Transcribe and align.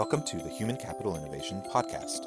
Welcome 0.00 0.22
to 0.22 0.38
the 0.38 0.48
Human 0.48 0.78
Capital 0.78 1.14
Innovation 1.14 1.60
Podcast. 1.60 2.26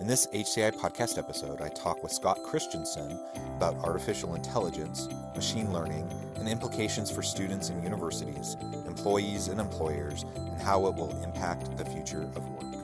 In 0.00 0.06
this 0.06 0.26
HCI 0.28 0.76
podcast 0.76 1.18
episode, 1.18 1.60
I 1.60 1.68
talk 1.68 2.02
with 2.02 2.10
Scott 2.10 2.42
Christianson 2.42 3.20
about 3.54 3.76
artificial 3.84 4.34
intelligence, 4.34 5.06
machine 5.34 5.74
learning, 5.74 6.10
and 6.36 6.48
implications 6.48 7.10
for 7.10 7.22
students 7.22 7.68
and 7.68 7.84
universities, 7.84 8.56
employees 8.86 9.48
and 9.48 9.60
employers, 9.60 10.24
and 10.36 10.58
how 10.62 10.86
it 10.86 10.94
will 10.94 11.22
impact 11.22 11.76
the 11.76 11.84
future 11.84 12.22
of 12.22 12.48
work. 12.48 12.75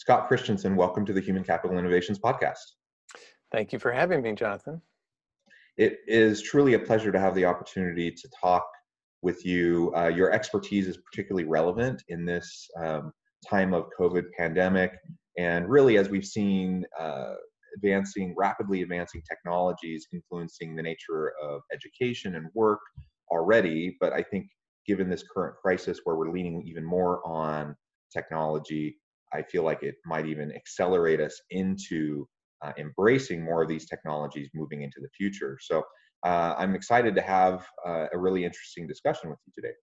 Scott 0.00 0.28
Christianson, 0.28 0.76
welcome 0.76 1.04
to 1.04 1.12
the 1.12 1.20
Human 1.20 1.44
Capital 1.44 1.76
Innovations 1.76 2.18
Podcast. 2.18 2.56
Thank 3.52 3.70
you 3.70 3.78
for 3.78 3.92
having 3.92 4.22
me, 4.22 4.32
Jonathan. 4.32 4.80
It 5.76 5.98
is 6.06 6.40
truly 6.40 6.72
a 6.72 6.78
pleasure 6.78 7.12
to 7.12 7.20
have 7.20 7.34
the 7.34 7.44
opportunity 7.44 8.10
to 8.10 8.28
talk 8.40 8.66
with 9.20 9.44
you. 9.44 9.92
Uh, 9.94 10.06
your 10.08 10.32
expertise 10.32 10.88
is 10.88 10.96
particularly 10.96 11.46
relevant 11.46 12.02
in 12.08 12.24
this 12.24 12.66
um, 12.82 13.12
time 13.46 13.74
of 13.74 13.90
COVID 14.00 14.24
pandemic, 14.38 14.92
and 15.36 15.68
really, 15.68 15.98
as 15.98 16.08
we've 16.08 16.24
seen, 16.24 16.82
uh, 16.98 17.34
advancing, 17.76 18.34
rapidly 18.38 18.80
advancing 18.80 19.20
technologies 19.28 20.06
influencing 20.14 20.74
the 20.76 20.82
nature 20.82 21.34
of 21.42 21.60
education 21.74 22.36
and 22.36 22.46
work 22.54 22.80
already. 23.30 23.98
But 24.00 24.14
I 24.14 24.22
think, 24.22 24.46
given 24.86 25.10
this 25.10 25.24
current 25.30 25.56
crisis, 25.62 26.00
where 26.04 26.16
we're 26.16 26.30
leaning 26.30 26.62
even 26.66 26.86
more 26.86 27.20
on 27.28 27.76
technology, 28.10 28.96
I 29.32 29.42
feel 29.42 29.62
like 29.62 29.82
it 29.82 29.96
might 30.04 30.26
even 30.26 30.52
accelerate 30.52 31.20
us 31.20 31.40
into 31.50 32.26
uh, 32.62 32.72
embracing 32.78 33.44
more 33.44 33.62
of 33.62 33.68
these 33.68 33.86
technologies 33.86 34.50
moving 34.54 34.82
into 34.82 35.00
the 35.00 35.08
future. 35.16 35.58
So 35.60 35.82
uh, 36.24 36.54
I'm 36.58 36.74
excited 36.74 37.14
to 37.14 37.22
have 37.22 37.66
uh, 37.86 38.06
a 38.12 38.18
really 38.18 38.44
interesting 38.44 38.86
discussion 38.86 39.30
with 39.30 39.38
you 39.46 39.52
today. 39.54 39.74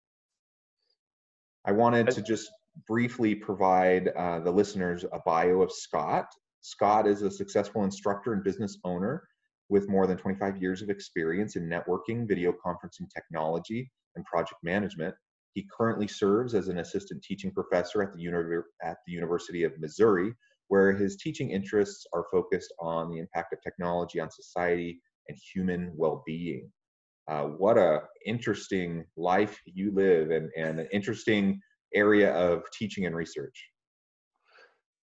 I 1.65 1.71
wanted 1.71 2.09
to 2.11 2.21
just 2.21 2.49
briefly 2.87 3.33
provide 3.33 4.09
uh, 4.09 4.39
the 4.39 4.51
listeners 4.51 5.03
a 5.11 5.19
bio 5.25 5.61
of 5.61 5.71
Scott. 5.71 6.27
Scott 6.61 7.07
is 7.07 7.23
a 7.23 7.31
successful 7.31 7.83
instructor 7.83 8.33
and 8.33 8.43
business 8.43 8.77
owner 8.83 9.27
with 9.69 9.89
more 9.89 10.07
than 10.07 10.17
25 10.17 10.61
years 10.61 10.81
of 10.81 10.89
experience 10.89 11.55
in 11.55 11.67
networking, 11.67 12.27
video 12.27 12.53
conferencing 12.53 13.09
technology, 13.13 13.91
and 14.15 14.23
project 14.25 14.59
management. 14.63 15.13
He 15.57 15.67
currently 15.75 16.07
serves 16.07 16.53
as 16.53 16.67
an 16.67 16.77
assistant 16.77 17.23
teaching 17.23 17.49
professor 17.49 18.03
at 18.03 18.13
the, 18.13 18.21
Uni- 18.21 18.61
at 18.83 18.97
the 19.07 19.11
University 19.11 19.63
of 19.63 19.71
Missouri, 19.79 20.31
where 20.67 20.93
his 20.93 21.15
teaching 21.15 21.49
interests 21.49 22.05
are 22.13 22.27
focused 22.31 22.71
on 22.79 23.09
the 23.09 23.17
impact 23.17 23.53
of 23.53 23.63
technology 23.63 24.19
on 24.19 24.29
society 24.29 25.01
and 25.27 25.35
human 25.51 25.91
well-being. 25.95 26.71
Uh, 27.27 27.45
what 27.45 27.75
a 27.75 28.01
interesting 28.23 29.03
life 29.15 29.59
you 29.65 29.91
live 29.95 30.29
and, 30.29 30.51
and 30.55 30.79
an 30.79 30.87
interesting 30.93 31.59
area 31.95 32.31
of 32.35 32.61
teaching 32.71 33.07
and 33.07 33.15
research. 33.15 33.67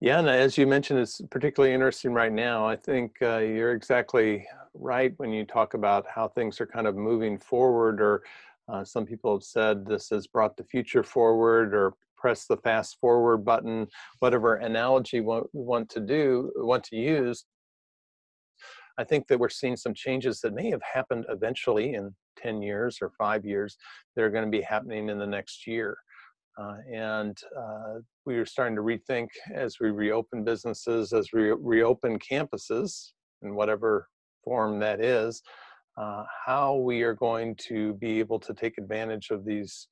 Yeah, 0.01 0.21
and 0.21 0.29
as 0.29 0.57
you 0.57 0.69
mentioned, 0.69 1.01
it's 1.01 1.21
particularly 1.29 1.75
interesting 1.75 2.13
right 2.13 2.33
now. 2.33 2.69
I 2.69 2.77
think 2.77 3.17
uh, 3.21 3.39
you're 3.39 3.73
exactly 3.73 4.47
right 4.75 5.13
when 5.17 5.33
you 5.33 5.45
talk 5.45 5.75
about 5.75 6.07
how 6.07 6.29
things 6.29 6.61
are 6.61 6.67
kind 6.67 6.87
of 6.87 6.95
moving 6.95 7.37
forward 7.37 8.01
or 8.01 8.23
uh, 8.69 8.85
some 8.85 9.07
people 9.07 9.33
have 9.33 9.45
said 9.45 9.87
this 9.87 10.09
has 10.11 10.27
brought 10.27 10.57
the 10.57 10.65
future 10.65 11.03
forward 11.03 11.75
or 11.75 11.95
press 12.17 12.47
the 12.47 12.57
fast 12.57 12.99
forward 13.01 13.39
button, 13.39 13.87
whatever 14.19 14.57
analogy 14.57 15.21
we 15.21 15.41
want 15.53 15.89
to 15.91 16.01
do, 16.01 16.51
want 16.57 16.83
to 16.85 16.97
use. 16.97 17.45
I 18.99 19.05
think 19.05 19.29
that 19.29 19.39
we're 19.39 19.51
seeing 19.51 19.77
some 19.77 19.95
changes 19.95 20.41
that 20.41 20.55
may 20.55 20.71
have 20.71 20.81
happened 20.83 21.27
eventually 21.29 21.95
in 21.95 22.15
10 22.39 22.63
years 22.63 22.99
or 23.03 23.11
five 23.19 23.45
years 23.45 23.77
that 24.15 24.23
are 24.23 24.31
going 24.31 24.45
to 24.45 24.51
be 24.51 24.63
happening 24.63 25.11
in 25.11 25.19
the 25.19 25.27
next 25.27 25.67
year. 25.67 25.97
Uh, 26.59 26.77
and 26.91 27.37
uh, 27.57 27.95
we 28.25 28.37
are 28.37 28.47
starting 28.47 28.75
to 28.75 28.83
rethink 28.83 29.29
as 29.55 29.77
we 29.79 29.91
reopen 29.91 30.43
businesses, 30.43 31.13
as 31.13 31.29
we 31.35 31.53
reopen 31.53 32.19
campuses 32.19 33.11
in 33.43 33.55
whatever 33.55 34.09
form 34.43 34.79
that 34.81 35.01
is, 35.01 35.43
uh, 35.97 36.25
how 36.45 36.77
we 36.77 37.03
are 37.03 37.15
going 37.15 37.55
to 37.69 37.95
be 37.95 38.19
able 38.19 38.39
to 38.41 38.55
take 38.55 38.79
advantage 38.79 39.31
of 39.31 39.45
these 39.45 39.89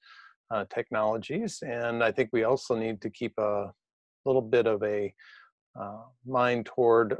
uh, 0.50 0.65
technologies. 0.72 1.62
And 1.66 2.03
I 2.03 2.12
think 2.12 2.31
we 2.32 2.44
also 2.44 2.76
need 2.76 3.00
to 3.03 3.10
keep 3.10 3.32
a 3.38 3.72
little 4.25 4.42
bit 4.42 4.66
of 4.66 4.82
a 4.82 5.12
uh, 5.79 6.03
mind 6.25 6.67
toward 6.67 7.17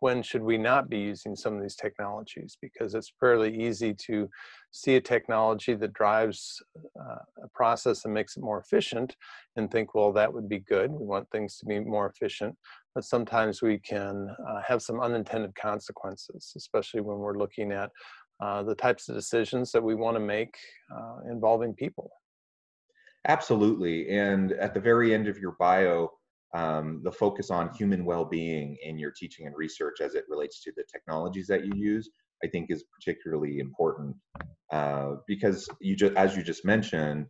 when 0.00 0.22
should 0.22 0.42
we 0.42 0.58
not 0.58 0.88
be 0.88 0.98
using 0.98 1.36
some 1.36 1.54
of 1.56 1.62
these 1.62 1.76
technologies? 1.76 2.56
because 2.60 2.94
it's 2.94 3.12
fairly 3.20 3.54
easy 3.56 3.94
to 3.94 4.28
see 4.70 4.96
a 4.96 5.00
technology 5.00 5.74
that 5.74 5.92
drives 5.92 6.62
uh, 7.00 7.44
a 7.44 7.48
process 7.54 8.04
and 8.04 8.12
makes 8.12 8.36
it 8.36 8.42
more 8.42 8.58
efficient 8.58 9.16
and 9.56 9.70
think 9.70 9.94
well 9.94 10.12
that 10.12 10.32
would 10.32 10.48
be 10.48 10.58
good. 10.60 10.90
We 10.90 11.06
want 11.06 11.30
things 11.30 11.58
to 11.58 11.66
be 11.66 11.78
more 11.80 12.08
efficient. 12.08 12.56
but 12.94 13.04
sometimes 13.04 13.62
we 13.62 13.78
can 13.78 14.28
uh, 14.48 14.60
have 14.66 14.82
some 14.82 15.00
unintended 15.00 15.54
consequences 15.54 16.52
especially 16.56 17.00
when 17.00 17.18
we're 17.18 17.38
looking 17.38 17.72
at 17.72 17.90
uh, 18.40 18.62
the 18.62 18.74
types 18.74 19.08
of 19.08 19.14
decisions 19.14 19.70
that 19.72 19.82
we 19.82 19.94
want 19.94 20.16
to 20.16 20.20
make 20.20 20.54
uh, 20.94 21.18
involving 21.30 21.72
people. 21.74 22.10
Absolutely 23.28 24.10
and 24.10 24.52
at 24.52 24.74
the 24.74 24.80
very 24.80 25.14
end 25.14 25.28
of 25.28 25.38
your 25.38 25.56
bio 25.58 26.10
um, 26.54 27.00
the 27.02 27.12
focus 27.12 27.50
on 27.50 27.74
human 27.74 28.04
well-being 28.04 28.76
in 28.82 28.98
your 28.98 29.10
teaching 29.10 29.46
and 29.46 29.56
research 29.56 30.00
as 30.00 30.14
it 30.14 30.24
relates 30.28 30.62
to 30.62 30.72
the 30.76 30.84
technologies 30.90 31.46
that 31.46 31.64
you 31.64 31.72
use 31.74 32.10
i 32.42 32.48
think 32.48 32.70
is 32.70 32.84
particularly 32.98 33.58
important 33.58 34.14
uh, 34.72 35.12
because 35.26 35.68
you 35.80 35.96
just 35.96 36.14
as 36.16 36.36
you 36.36 36.42
just 36.42 36.64
mentioned 36.64 37.26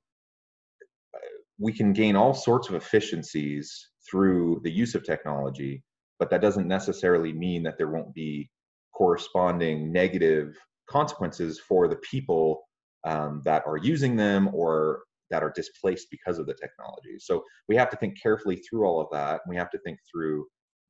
we 1.58 1.72
can 1.72 1.92
gain 1.92 2.16
all 2.16 2.34
sorts 2.34 2.68
of 2.68 2.74
efficiencies 2.74 3.90
through 4.08 4.60
the 4.64 4.70
use 4.70 4.94
of 4.94 5.04
technology 5.04 5.82
but 6.18 6.30
that 6.30 6.40
doesn't 6.40 6.68
necessarily 6.68 7.32
mean 7.32 7.62
that 7.62 7.76
there 7.78 7.90
won't 7.90 8.14
be 8.14 8.48
corresponding 8.94 9.92
negative 9.92 10.56
consequences 10.88 11.58
for 11.58 11.88
the 11.88 11.96
people 11.96 12.62
um, 13.04 13.42
that 13.44 13.62
are 13.66 13.76
using 13.76 14.16
them 14.16 14.48
or 14.52 15.02
that 15.34 15.42
are 15.42 15.52
displaced 15.56 16.06
because 16.12 16.38
of 16.38 16.46
the 16.46 16.54
technology. 16.54 17.18
So 17.18 17.42
we 17.68 17.74
have 17.74 17.90
to 17.90 17.96
think 17.96 18.20
carefully 18.22 18.54
through 18.54 18.86
all 18.86 19.00
of 19.00 19.08
that. 19.10 19.40
We 19.48 19.56
have 19.56 19.70
to 19.70 19.78
think 19.78 19.98
through 20.08 20.46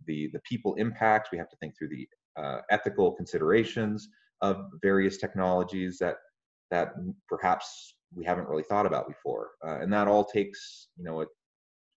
the 0.07 0.29
the 0.35 0.41
people 0.41 0.75
impact. 0.75 1.31
We 1.33 1.39
have 1.39 1.49
to 1.49 1.57
think 1.61 1.73
through 1.79 1.89
the 1.89 2.07
uh, 2.37 2.59
ethical 2.71 3.13
considerations 3.13 4.07
of 4.43 4.67
various 4.83 5.17
technologies 5.17 5.97
that 6.01 6.17
that 6.71 6.89
perhaps 7.27 7.95
we 8.15 8.23
haven't 8.23 8.49
really 8.49 8.65
thought 8.65 8.85
about 8.85 9.09
before, 9.09 9.53
uh, 9.67 9.79
and 9.81 9.91
that 9.95 10.09
all 10.09 10.25
takes 10.27 10.89
you 10.99 11.05
know 11.05 11.23
a 11.23 11.27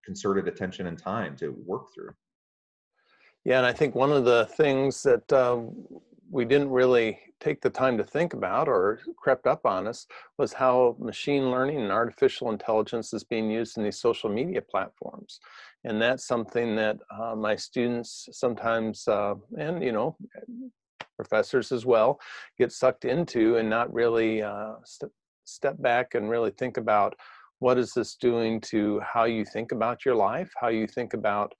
concerted 0.05 0.47
attention 0.47 0.87
and 0.87 0.97
time 0.97 1.35
to 1.35 1.49
work 1.65 1.87
through. 1.93 2.13
Yeah, 3.43 3.57
and 3.57 3.65
I 3.65 3.73
think 3.73 3.93
one 3.93 4.13
of 4.13 4.23
the 4.23 4.45
things 4.55 5.03
that 5.03 5.33
um, 5.33 5.85
we 6.29 6.45
didn't 6.45 6.69
really 6.69 7.19
take 7.39 7.61
the 7.61 7.69
time 7.69 7.97
to 7.97 8.03
think 8.03 8.33
about 8.33 8.67
or 8.67 8.99
crept 9.15 9.45
up 9.45 9.65
on 9.65 9.87
us 9.87 10.07
was 10.37 10.53
how 10.53 10.95
machine 10.99 11.51
learning 11.51 11.77
and 11.77 11.91
artificial 11.91 12.51
intelligence 12.51 13.13
is 13.13 13.23
being 13.23 13.49
used 13.49 13.77
in 13.77 13.83
these 13.83 13.99
social 13.99 14.29
media 14.29 14.61
platforms. 14.61 15.39
And 15.83 16.01
that's 16.01 16.25
something 16.25 16.75
that 16.75 16.97
uh, 17.11 17.35
my 17.35 17.55
students 17.55 18.29
sometimes 18.31 19.07
uh, 19.07 19.35
and 19.57 19.83
you 19.83 19.91
know 19.91 20.17
professors 21.15 21.71
as 21.71 21.85
well 21.85 22.19
get 22.57 22.71
sucked 22.71 23.05
into 23.05 23.57
and 23.57 23.69
not 23.69 23.93
really 23.93 24.41
uh, 24.41 24.73
st- 24.85 25.11
step 25.45 25.81
back 25.81 26.13
and 26.13 26.29
really 26.29 26.51
think 26.51 26.77
about 26.77 27.15
what 27.59 27.77
is 27.77 27.93
this 27.93 28.15
doing 28.15 28.61
to 28.61 28.99
how 29.01 29.23
you 29.23 29.43
think 29.43 29.71
about 29.71 30.05
your 30.05 30.15
life 30.15 30.51
how 30.59 30.67
you 30.67 30.85
think 30.85 31.13
about 31.13 31.53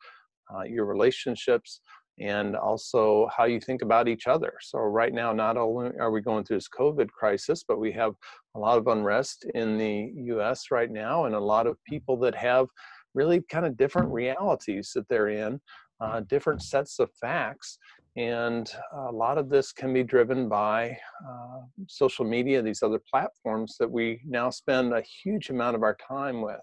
uh, 0.54 0.62
your 0.64 0.86
relationships 0.86 1.82
and 2.20 2.56
also 2.56 3.30
how 3.36 3.46
you 3.46 3.60
think 3.60 3.82
about 3.82 4.08
each 4.08 4.28
other. 4.28 4.54
So, 4.62 4.80
right 4.80 5.14
now, 5.14 5.34
not 5.34 5.58
only 5.58 5.98
are 6.00 6.12
we 6.12 6.22
going 6.22 6.44
through 6.44 6.58
this 6.58 6.70
COVID 6.70 7.10
crisis, 7.10 7.64
but 7.68 7.80
we 7.80 7.92
have 7.94 8.14
a 8.56 8.60
lot 8.60 8.78
of 8.78 8.88
unrest 8.88 9.46
in 9.54 9.78
the 9.78 10.12
US 10.34 10.72
right 10.72 10.92
now, 10.92 11.26
and 11.26 11.36
a 11.36 11.40
lot 11.40 11.68
of 11.68 11.78
people 11.86 12.18
that 12.18 12.36
have 12.36 12.68
really 13.14 13.42
kind 13.50 13.66
of 13.66 13.78
different 13.78 14.12
realities 14.12 14.92
that 14.96 15.08
they're 15.10 15.30
in, 15.30 15.60
uh, 16.00 16.22
different 16.22 16.62
sets 16.62 17.00
of 17.00 17.10
facts. 17.20 17.78
And 18.16 18.68
a 18.94 19.12
lot 19.12 19.38
of 19.38 19.48
this 19.48 19.72
can 19.72 19.94
be 19.94 20.04
driven 20.04 20.50
by 20.50 20.98
uh, 21.28 21.60
social 21.88 22.26
media, 22.26 22.64
these 22.64 22.82
other 22.82 23.00
platforms 23.12 23.76
that 23.80 23.90
we 23.90 24.22
now 24.26 24.50
spend 24.50 24.92
a 24.92 25.04
huge 25.24 25.52
amount 25.52 25.76
of 25.76 25.84
our 25.84 25.96
time 26.08 26.42
with. 26.42 26.62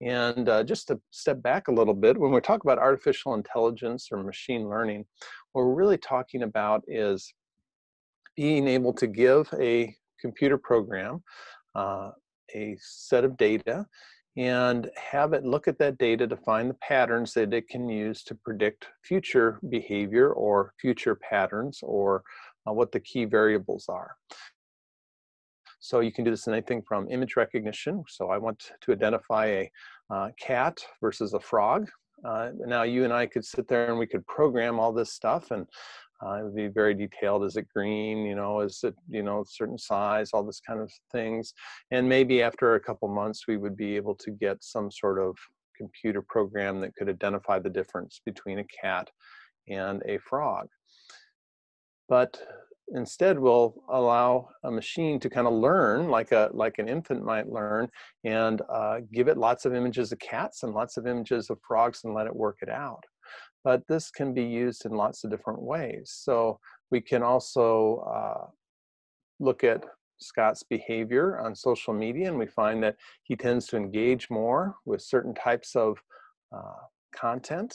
And 0.00 0.48
uh, 0.48 0.64
just 0.64 0.88
to 0.88 1.00
step 1.10 1.42
back 1.42 1.68
a 1.68 1.72
little 1.72 1.94
bit, 1.94 2.16
when 2.16 2.32
we 2.32 2.40
talk 2.40 2.64
about 2.64 2.78
artificial 2.78 3.34
intelligence 3.34 4.08
or 4.10 4.22
machine 4.22 4.68
learning, 4.68 5.04
what 5.52 5.64
we're 5.64 5.74
really 5.74 5.98
talking 5.98 6.42
about 6.42 6.82
is 6.88 7.32
being 8.36 8.66
able 8.66 8.94
to 8.94 9.06
give 9.06 9.52
a 9.58 9.94
computer 10.20 10.56
program 10.56 11.22
uh, 11.74 12.10
a 12.54 12.76
set 12.80 13.24
of 13.24 13.36
data 13.36 13.86
and 14.36 14.90
have 14.96 15.32
it 15.32 15.44
look 15.44 15.68
at 15.68 15.78
that 15.78 15.98
data 15.98 16.26
to 16.26 16.36
find 16.36 16.70
the 16.70 16.74
patterns 16.74 17.34
that 17.34 17.52
it 17.52 17.68
can 17.68 17.88
use 17.88 18.22
to 18.22 18.34
predict 18.34 18.86
future 19.02 19.58
behavior 19.68 20.32
or 20.32 20.72
future 20.80 21.16
patterns 21.16 21.80
or 21.82 22.22
uh, 22.66 22.72
what 22.72 22.92
the 22.92 23.00
key 23.00 23.24
variables 23.24 23.86
are. 23.88 24.12
So 25.80 26.00
you 26.00 26.12
can 26.12 26.24
do 26.24 26.30
this 26.30 26.46
in 26.46 26.52
anything 26.52 26.82
from 26.82 27.10
image 27.10 27.36
recognition. 27.36 28.04
So 28.08 28.30
I 28.30 28.38
want 28.38 28.70
to 28.80 28.92
identify 28.92 29.46
a 29.46 29.70
uh, 30.10 30.28
cat 30.38 30.78
versus 31.00 31.34
a 31.34 31.40
frog. 31.40 31.88
Uh, 32.24 32.50
now 32.66 32.82
you 32.82 33.04
and 33.04 33.12
I 33.12 33.26
could 33.26 33.44
sit 33.44 33.66
there 33.66 33.88
and 33.88 33.98
we 33.98 34.06
could 34.06 34.26
program 34.26 34.78
all 34.78 34.92
this 34.92 35.12
stuff 35.12 35.50
and 35.50 35.66
uh, 36.22 36.34
it 36.34 36.44
would 36.44 36.54
be 36.54 36.68
very 36.68 36.92
detailed. 36.92 37.44
Is 37.44 37.56
it 37.56 37.66
green? 37.74 38.26
You 38.26 38.34
know, 38.34 38.60
is 38.60 38.80
it 38.84 38.94
you 39.08 39.22
know 39.22 39.42
certain 39.48 39.78
size? 39.78 40.30
All 40.32 40.44
this 40.44 40.60
kind 40.60 40.80
of 40.80 40.92
things. 41.10 41.54
And 41.90 42.06
maybe 42.06 42.42
after 42.42 42.74
a 42.74 42.80
couple 42.80 43.08
months, 43.08 43.46
we 43.48 43.56
would 43.56 43.76
be 43.76 43.96
able 43.96 44.14
to 44.16 44.30
get 44.30 44.62
some 44.62 44.90
sort 44.90 45.18
of 45.18 45.34
computer 45.76 46.20
program 46.20 46.78
that 46.80 46.94
could 46.94 47.08
identify 47.08 47.58
the 47.58 47.70
difference 47.70 48.20
between 48.26 48.58
a 48.58 48.64
cat 48.64 49.08
and 49.68 50.02
a 50.04 50.18
frog. 50.18 50.68
But 52.06 52.38
instead 52.94 53.38
we'll 53.38 53.74
allow 53.88 54.48
a 54.64 54.70
machine 54.70 55.20
to 55.20 55.30
kind 55.30 55.46
of 55.46 55.52
learn 55.52 56.08
like 56.08 56.32
a 56.32 56.50
like 56.52 56.78
an 56.78 56.88
infant 56.88 57.24
might 57.24 57.48
learn 57.48 57.88
and 58.24 58.62
uh, 58.68 59.00
give 59.12 59.28
it 59.28 59.36
lots 59.38 59.64
of 59.64 59.74
images 59.74 60.12
of 60.12 60.18
cats 60.18 60.62
and 60.62 60.74
lots 60.74 60.96
of 60.96 61.06
images 61.06 61.50
of 61.50 61.58
frogs 61.66 62.02
and 62.04 62.14
let 62.14 62.26
it 62.26 62.34
work 62.34 62.58
it 62.62 62.68
out. 62.68 63.02
But 63.62 63.86
this 63.88 64.10
can 64.10 64.32
be 64.32 64.42
used 64.42 64.86
in 64.86 64.92
lots 64.92 65.24
of 65.24 65.30
different 65.30 65.60
ways. 65.62 66.12
So 66.14 66.58
we 66.90 67.00
can 67.00 67.22
also 67.22 67.98
uh, 68.14 68.46
look 69.38 69.64
at 69.64 69.84
Scott's 70.20 70.62
behavior 70.62 71.38
on 71.40 71.54
social 71.54 71.94
media 71.94 72.28
and 72.28 72.38
we 72.38 72.46
find 72.46 72.82
that 72.82 72.96
he 73.22 73.36
tends 73.36 73.66
to 73.68 73.76
engage 73.76 74.28
more 74.30 74.76
with 74.84 75.02
certain 75.02 75.34
types 75.34 75.76
of 75.76 75.98
uh, 76.54 76.84
content 77.14 77.74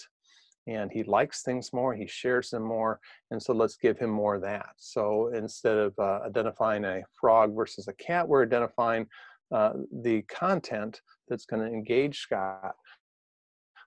and 0.67 0.91
he 0.91 1.03
likes 1.03 1.44
things 1.44 1.71
more, 1.73 1.94
he 1.94 2.07
shares 2.07 2.50
them 2.50 2.63
more, 2.63 3.00
and 3.31 3.41
so 3.41 3.53
let's 3.53 3.75
give 3.77 3.97
him 4.00 4.09
more 4.09 4.35
of 4.35 4.41
that. 4.41 4.69
So 4.77 5.31
instead 5.33 5.77
of 5.77 5.94
uh, 6.00 6.21
identifying 6.25 6.85
a 6.85 7.01
frog 7.19 7.56
versus 7.56 7.88
a 7.88 7.94
cat, 7.94 8.27
we're 8.27 8.44
identifying 8.44 9.07
uh, 9.53 9.73
the 10.03 10.23
content 10.23 11.01
that's 11.27 11.45
going 11.45 11.62
to 11.62 11.73
engage 11.73 12.19
Scott. 12.19 12.75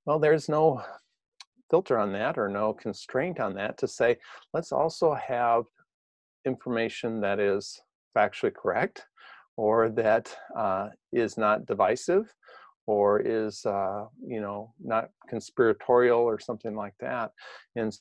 Well, 0.06 0.19
there's 0.19 0.48
no 0.48 0.82
filter 1.70 1.98
on 1.98 2.12
that 2.12 2.38
or 2.38 2.48
no 2.48 2.72
constraint 2.72 3.40
on 3.40 3.54
that 3.54 3.76
to 3.78 3.88
say, 3.88 4.16
let's 4.54 4.72
also 4.72 5.14
have 5.14 5.64
information 6.46 7.20
that 7.20 7.40
is 7.40 7.80
factually 8.16 8.54
correct 8.54 9.04
or 9.56 9.90
that 9.90 10.34
uh, 10.56 10.88
is 11.12 11.36
not 11.36 11.66
divisive 11.66 12.32
or 12.88 13.20
is 13.20 13.64
uh, 13.67 14.06
you 14.26 14.40
know 14.40 14.73
not 14.82 15.11
conspiratorial 15.29 16.20
or 16.20 16.40
something 16.40 16.75
like 16.75 16.94
that 16.99 17.31
and 17.76 17.96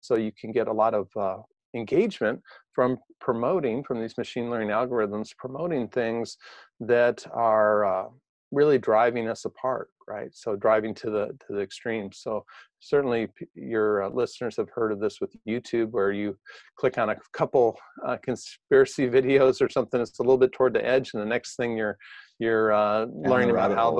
so 0.00 0.16
you 0.16 0.32
can 0.32 0.50
get 0.50 0.66
a 0.66 0.72
lot 0.72 0.94
of 0.94 1.08
uh, 1.16 1.38
engagement 1.76 2.40
from 2.72 2.98
promoting 3.20 3.84
from 3.84 4.00
these 4.00 4.16
machine 4.16 4.50
learning 4.50 4.70
algorithms 4.70 5.36
promoting 5.36 5.86
things 5.86 6.38
that 6.80 7.24
are 7.32 7.84
uh, 7.84 8.08
really 8.50 8.78
driving 8.78 9.28
us 9.28 9.44
apart 9.44 9.88
right? 10.08 10.30
So 10.32 10.56
driving 10.56 10.94
to 10.96 11.10
the 11.10 11.26
to 11.46 11.54
the 11.54 11.60
extreme. 11.60 12.10
So 12.12 12.44
certainly 12.82 13.28
your 13.54 14.02
uh, 14.02 14.08
listeners 14.10 14.56
have 14.56 14.68
heard 14.74 14.92
of 14.92 15.00
this 15.00 15.20
with 15.20 15.34
youtube 15.48 15.90
where 15.90 16.10
you 16.10 16.36
click 16.76 16.98
on 16.98 17.10
a 17.10 17.16
couple 17.32 17.78
uh, 18.04 18.16
conspiracy 18.22 19.08
videos 19.18 19.62
or 19.62 19.68
something 19.68 20.00
it's 20.00 20.18
a 20.18 20.22
little 20.22 20.36
bit 20.36 20.52
toward 20.52 20.74
the 20.74 20.84
edge 20.84 21.10
and 21.14 21.22
the 21.22 21.26
next 21.26 21.56
thing 21.56 21.76
you're 21.76 21.96
you're 22.42 22.72
uh, 22.72 23.06
learning 23.14 23.50
about 23.50 23.72
how 23.72 23.90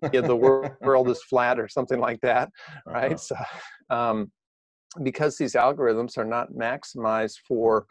the 0.00 0.10
yeah, 0.12 0.20
the 0.20 0.36
world 0.80 1.08
is 1.08 1.22
flat 1.24 1.58
or 1.58 1.68
something 1.68 2.00
like 2.00 2.20
that 2.20 2.50
right 2.86 3.12
uh-huh. 3.12 3.44
so 3.90 3.96
um, 3.96 4.30
because 5.02 5.36
these 5.36 5.54
algorithms 5.54 6.16
are 6.16 6.24
not 6.24 6.52
maximized 6.52 7.38
for 7.46 7.86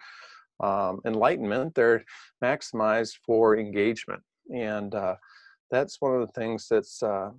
um, 0.64 1.00
enlightenment 1.06 1.74
they're 1.76 2.04
maximized 2.44 3.16
for 3.26 3.58
engagement 3.58 4.22
and 4.56 4.96
uh, 4.96 5.16
that's 5.72 5.98
one 6.00 6.16
of 6.16 6.22
the 6.22 6.34
things 6.34 6.68
that's 6.70 7.04
uh, 7.04 7.30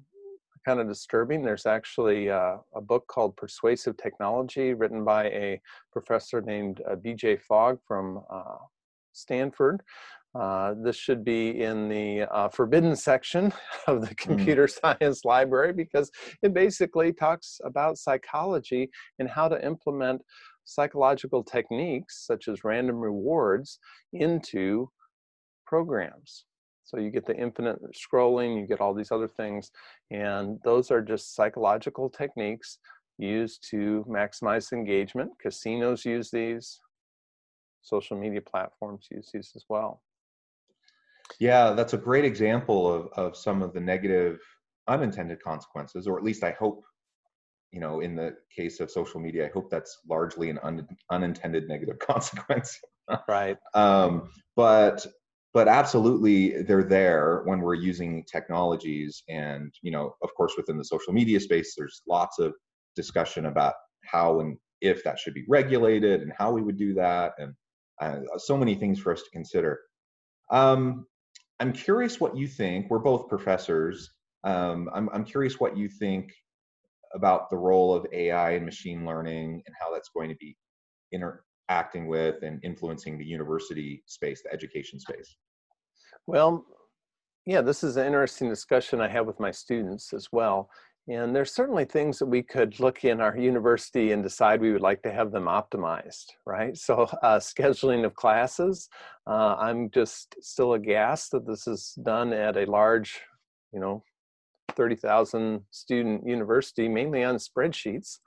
kind 0.68 0.80
of 0.80 0.88
disturbing. 0.88 1.42
There's 1.42 1.64
actually 1.64 2.30
uh, 2.30 2.58
a 2.74 2.80
book 2.80 3.06
called 3.06 3.36
Persuasive 3.36 3.96
Technology 3.96 4.74
written 4.74 5.04
by 5.04 5.24
a 5.26 5.60
professor 5.92 6.42
named 6.42 6.82
uh, 6.86 6.96
BJ 6.96 7.40
Fogg 7.40 7.78
from 7.86 8.22
uh, 8.30 8.58
Stanford. 9.12 9.82
Uh, 10.34 10.74
this 10.82 10.96
should 10.96 11.24
be 11.24 11.62
in 11.62 11.88
the 11.88 12.22
uh, 12.32 12.48
forbidden 12.48 12.94
section 12.94 13.52
of 13.86 14.00
the 14.00 14.08
hmm. 14.08 14.14
computer 14.14 14.66
mm. 14.66 14.80
science 15.00 15.24
library 15.24 15.72
because 15.72 16.10
it 16.42 16.52
basically 16.52 17.12
talks 17.12 17.60
about 17.64 17.98
psychology 17.98 18.90
and 19.18 19.28
how 19.28 19.48
to 19.48 19.64
implement 19.64 20.20
psychological 20.64 21.42
techniques 21.42 22.26
such 22.26 22.46
as 22.46 22.62
random 22.62 22.96
rewards 22.96 23.78
into 24.12 24.90
programs. 25.66 26.44
So 26.84 26.98
you 26.98 27.10
get 27.10 27.26
the 27.26 27.36
infinite 27.36 27.78
scrolling, 27.92 28.58
you 28.58 28.66
get 28.66 28.80
all 28.80 28.94
these 28.94 29.12
other 29.12 29.28
things, 29.28 29.70
and 30.10 30.58
those 30.64 30.90
are 30.90 31.02
just 31.02 31.34
psychological 31.34 32.08
techniques 32.08 32.78
used 33.18 33.66
to 33.70 34.06
maximize 34.08 34.72
engagement. 34.72 35.30
Casinos 35.42 36.04
use 36.04 36.30
these, 36.30 36.80
social 37.82 38.18
media 38.18 38.40
platforms 38.40 39.06
use 39.10 39.30
these 39.32 39.52
as 39.56 39.64
well. 39.68 40.02
Yeah, 41.40 41.72
that's 41.72 41.94
a 41.94 41.98
great 41.98 42.24
example 42.24 42.92
of, 42.92 43.08
of 43.12 43.36
some 43.36 43.62
of 43.62 43.72
the 43.72 43.80
negative 43.80 44.40
unintended 44.88 45.42
consequences, 45.42 46.06
or 46.06 46.18
at 46.18 46.24
least 46.24 46.42
I 46.42 46.52
hope, 46.52 46.84
you 47.72 47.80
know, 47.80 48.00
in 48.00 48.16
the 48.16 48.36
case 48.54 48.80
of 48.80 48.90
social 48.90 49.20
media, 49.20 49.46
I 49.46 49.50
hope 49.50 49.70
that's 49.70 49.98
largely 50.08 50.50
an 50.50 50.58
un, 50.62 50.86
unintended 51.10 51.68
negative 51.68 51.98
consequence. 52.00 52.78
right. 53.28 53.56
Um, 53.74 54.30
but 54.56 55.06
but 55.54 55.66
absolutely 55.66 56.62
they're 56.62 56.84
there 56.84 57.42
when 57.44 57.60
we're 57.60 57.74
using 57.74 58.24
technologies 58.24 59.22
and 59.28 59.72
you 59.82 59.90
know 59.90 60.14
of 60.22 60.32
course 60.34 60.54
within 60.56 60.76
the 60.76 60.84
social 60.84 61.12
media 61.12 61.40
space 61.40 61.74
there's 61.76 62.02
lots 62.06 62.38
of 62.38 62.54
discussion 62.94 63.46
about 63.46 63.74
how 64.04 64.40
and 64.40 64.56
if 64.80 65.02
that 65.04 65.18
should 65.18 65.34
be 65.34 65.44
regulated 65.48 66.22
and 66.22 66.32
how 66.36 66.52
we 66.52 66.62
would 66.62 66.76
do 66.76 66.94
that 66.94 67.32
and 67.38 67.54
uh, 68.00 68.20
so 68.36 68.56
many 68.56 68.74
things 68.74 69.00
for 69.00 69.12
us 69.12 69.22
to 69.22 69.30
consider 69.30 69.80
um, 70.50 71.06
i'm 71.60 71.72
curious 71.72 72.20
what 72.20 72.36
you 72.36 72.46
think 72.46 72.88
we're 72.90 72.98
both 72.98 73.28
professors 73.28 74.10
um, 74.44 74.88
I'm, 74.94 75.10
I'm 75.12 75.24
curious 75.24 75.58
what 75.58 75.76
you 75.76 75.88
think 75.88 76.32
about 77.14 77.50
the 77.50 77.56
role 77.56 77.94
of 77.94 78.06
ai 78.12 78.52
and 78.52 78.64
machine 78.64 79.04
learning 79.04 79.62
and 79.66 79.76
how 79.80 79.92
that's 79.92 80.10
going 80.10 80.28
to 80.28 80.36
be 80.36 80.56
interacting 81.12 82.06
with 82.06 82.42
and 82.42 82.60
influencing 82.62 83.18
the 83.18 83.24
university 83.24 84.02
space 84.06 84.42
the 84.42 84.52
education 84.52 85.00
space 85.00 85.36
well, 86.28 86.66
yeah, 87.46 87.62
this 87.62 87.82
is 87.82 87.96
an 87.96 88.06
interesting 88.06 88.50
discussion 88.50 89.00
I 89.00 89.08
have 89.08 89.26
with 89.26 89.40
my 89.40 89.50
students 89.50 90.12
as 90.12 90.28
well. 90.30 90.68
And 91.08 91.34
there's 91.34 91.52
certainly 91.52 91.86
things 91.86 92.18
that 92.18 92.26
we 92.26 92.42
could 92.42 92.78
look 92.80 93.04
in 93.04 93.20
our 93.20 93.36
university 93.36 94.12
and 94.12 94.22
decide 94.22 94.60
we 94.60 94.72
would 94.72 94.82
like 94.82 95.02
to 95.02 95.12
have 95.12 95.32
them 95.32 95.44
optimized, 95.44 96.26
right? 96.44 96.76
So 96.76 97.02
uh, 97.22 97.38
scheduling 97.38 98.04
of 98.04 98.14
classes, 98.14 98.88
uh, 99.26 99.56
I'm 99.58 99.90
just 99.90 100.36
still 100.40 100.74
aghast 100.74 101.30
that 101.32 101.46
this 101.46 101.66
is 101.66 101.96
done 102.02 102.32
at 102.34 102.58
a 102.58 102.70
large, 102.70 103.20
you 103.72 103.80
know, 103.80 104.02
30,000 104.76 105.62
student 105.70 106.26
university, 106.26 106.88
mainly 106.88 107.24
on 107.24 107.36
spreadsheets. 107.36 108.18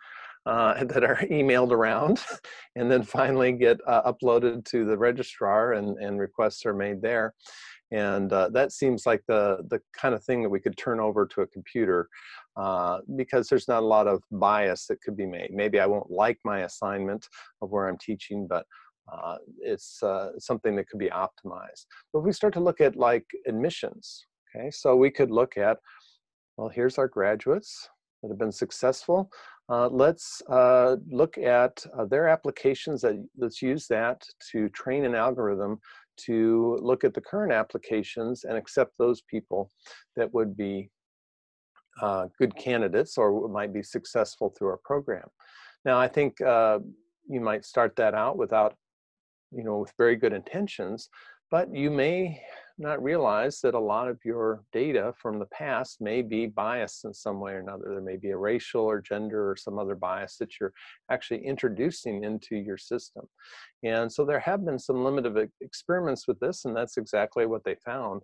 uh, 0.46 0.84
that 0.86 1.04
are 1.04 1.18
emailed 1.30 1.72
around 1.72 2.20
and 2.76 2.92
then 2.92 3.04
finally 3.04 3.52
get 3.52 3.78
uh, 3.88 4.12
uploaded 4.12 4.66
to 4.66 4.86
the 4.86 4.98
registrar 4.98 5.74
and, 5.74 5.98
and 6.00 6.20
requests 6.20 6.66
are 6.66 6.74
made 6.74 7.02
there. 7.02 7.34
And 7.92 8.32
uh, 8.32 8.50
that 8.50 8.72
seems 8.72 9.06
like 9.06 9.22
the, 9.28 9.58
the 9.70 9.82
kind 9.94 10.16
of 10.16 10.24
thing 10.24 10.42
that 10.44 10.50
we 10.50 10.62
could 10.62 10.78
turn 10.78 11.00
over 11.00 11.26
to 11.26 11.42
a 11.42 11.48
computer 11.48 12.08
uh, 12.56 13.00
because 13.18 13.50
there's 13.50 13.68
not 13.68 13.84
a 13.84 13.86
lot 13.86 14.08
of 14.08 14.24
bias 14.32 14.88
that 14.88 15.02
could 15.02 15.18
be 15.18 15.26
made. 15.26 15.52
Maybe 15.54 15.80
I 15.80 15.86
won't 15.86 16.10
like 16.10 16.38
my 16.46 16.62
assignment 16.62 17.28
of 17.62 17.72
where 17.72 17.88
I'm 17.88 17.98
teaching, 17.98 18.48
but 18.48 18.66
uh, 19.12 19.38
it's 19.60 20.02
uh, 20.04 20.30
something 20.40 20.76
that 20.76 20.88
could 20.88 21.00
be 21.00 21.10
optimized. 21.10 21.86
But 22.14 22.20
if 22.20 22.26
we 22.26 22.32
start 22.32 22.54
to 22.54 22.62
look 22.62 22.80
at 22.80 22.96
like 22.96 23.26
admissions, 23.46 24.26
okay, 24.56 24.72
so 24.72 24.96
we 24.96 25.12
could 25.12 25.32
look 25.32 25.58
at, 25.58 25.78
well, 26.56 26.70
here's 26.70 26.98
our 26.98 27.08
graduates 27.08 27.90
that 28.22 28.30
have 28.30 28.40
been 28.40 28.52
successful. 28.52 29.30
Uh, 29.70 29.88
let's 29.88 30.42
uh, 30.50 30.98
look 31.10 31.38
at 31.38 31.86
their 32.10 32.28
applications 32.28 33.02
that 33.02 33.16
let's 33.38 33.62
use 33.62 33.88
that 33.88 34.22
to 34.52 34.70
train 34.70 35.06
an 35.06 35.16
algorithm 35.16 35.80
to 36.18 36.78
look 36.82 37.04
at 37.04 37.14
the 37.14 37.22
current 37.22 37.52
applications 37.52 38.44
and 38.44 38.58
accept 38.58 38.94
those 38.98 39.22
people 39.22 39.72
that 40.16 40.34
would 40.34 40.56
be 40.56 40.90
uh, 42.02 42.28
good 42.38 42.56
candidates 42.56 43.18
or 43.18 43.48
might 43.50 43.74
be 43.74 43.84
successful 43.84 44.50
through 44.50 44.70
our 44.70 44.80
program. 44.84 45.28
Now, 45.86 46.00
I 46.00 46.08
think 46.08 46.40
uh, 46.42 46.80
you 47.28 47.42
might 47.42 47.66
start 47.66 47.96
that 47.96 48.14
out 48.14 48.38
without, 48.38 48.76
you 49.52 49.64
know, 49.64 49.80
with 49.80 49.94
very 49.98 50.16
good 50.16 50.34
intentions, 50.34 51.10
but 51.50 51.74
you 51.74 51.92
may 51.92 52.42
not 52.82 53.02
realize 53.02 53.62
that 53.62 53.76
a 53.76 53.80
lot 53.80 54.08
of 54.08 54.20
your 54.26 54.64
data 54.74 55.14
from 55.18 55.40
the 55.40 55.46
past 55.46 56.02
may 56.02 56.22
be 56.22 56.48
biased 56.48 57.06
in 57.06 57.14
some 57.14 57.40
way 57.40 57.54
or 57.54 57.60
another. 57.60 57.86
There 57.90 58.02
may 58.02 58.18
be 58.18 58.32
a 58.32 58.38
racial 58.38 58.82
or 58.82 59.02
gender 59.02 59.50
or 59.50 59.56
some 59.56 59.80
other 59.80 59.96
bias 59.96 60.38
that 60.38 60.60
you're 60.60 60.74
actually 61.10 61.46
introducing 61.46 62.24
into 62.24 62.56
your 62.56 62.78
system. 62.78 63.26
And 63.84 64.12
so 64.12 64.26
there 64.26 64.40
have 64.40 64.66
been 64.66 64.80
some 64.80 65.04
limited 65.04 65.50
experiments 65.62 66.28
with 66.28 66.40
this, 66.40 66.66
and 66.66 66.76
that's 66.76 66.98
exactly 66.98 67.46
what 67.46 67.64
they 67.64 67.76
found. 67.86 68.24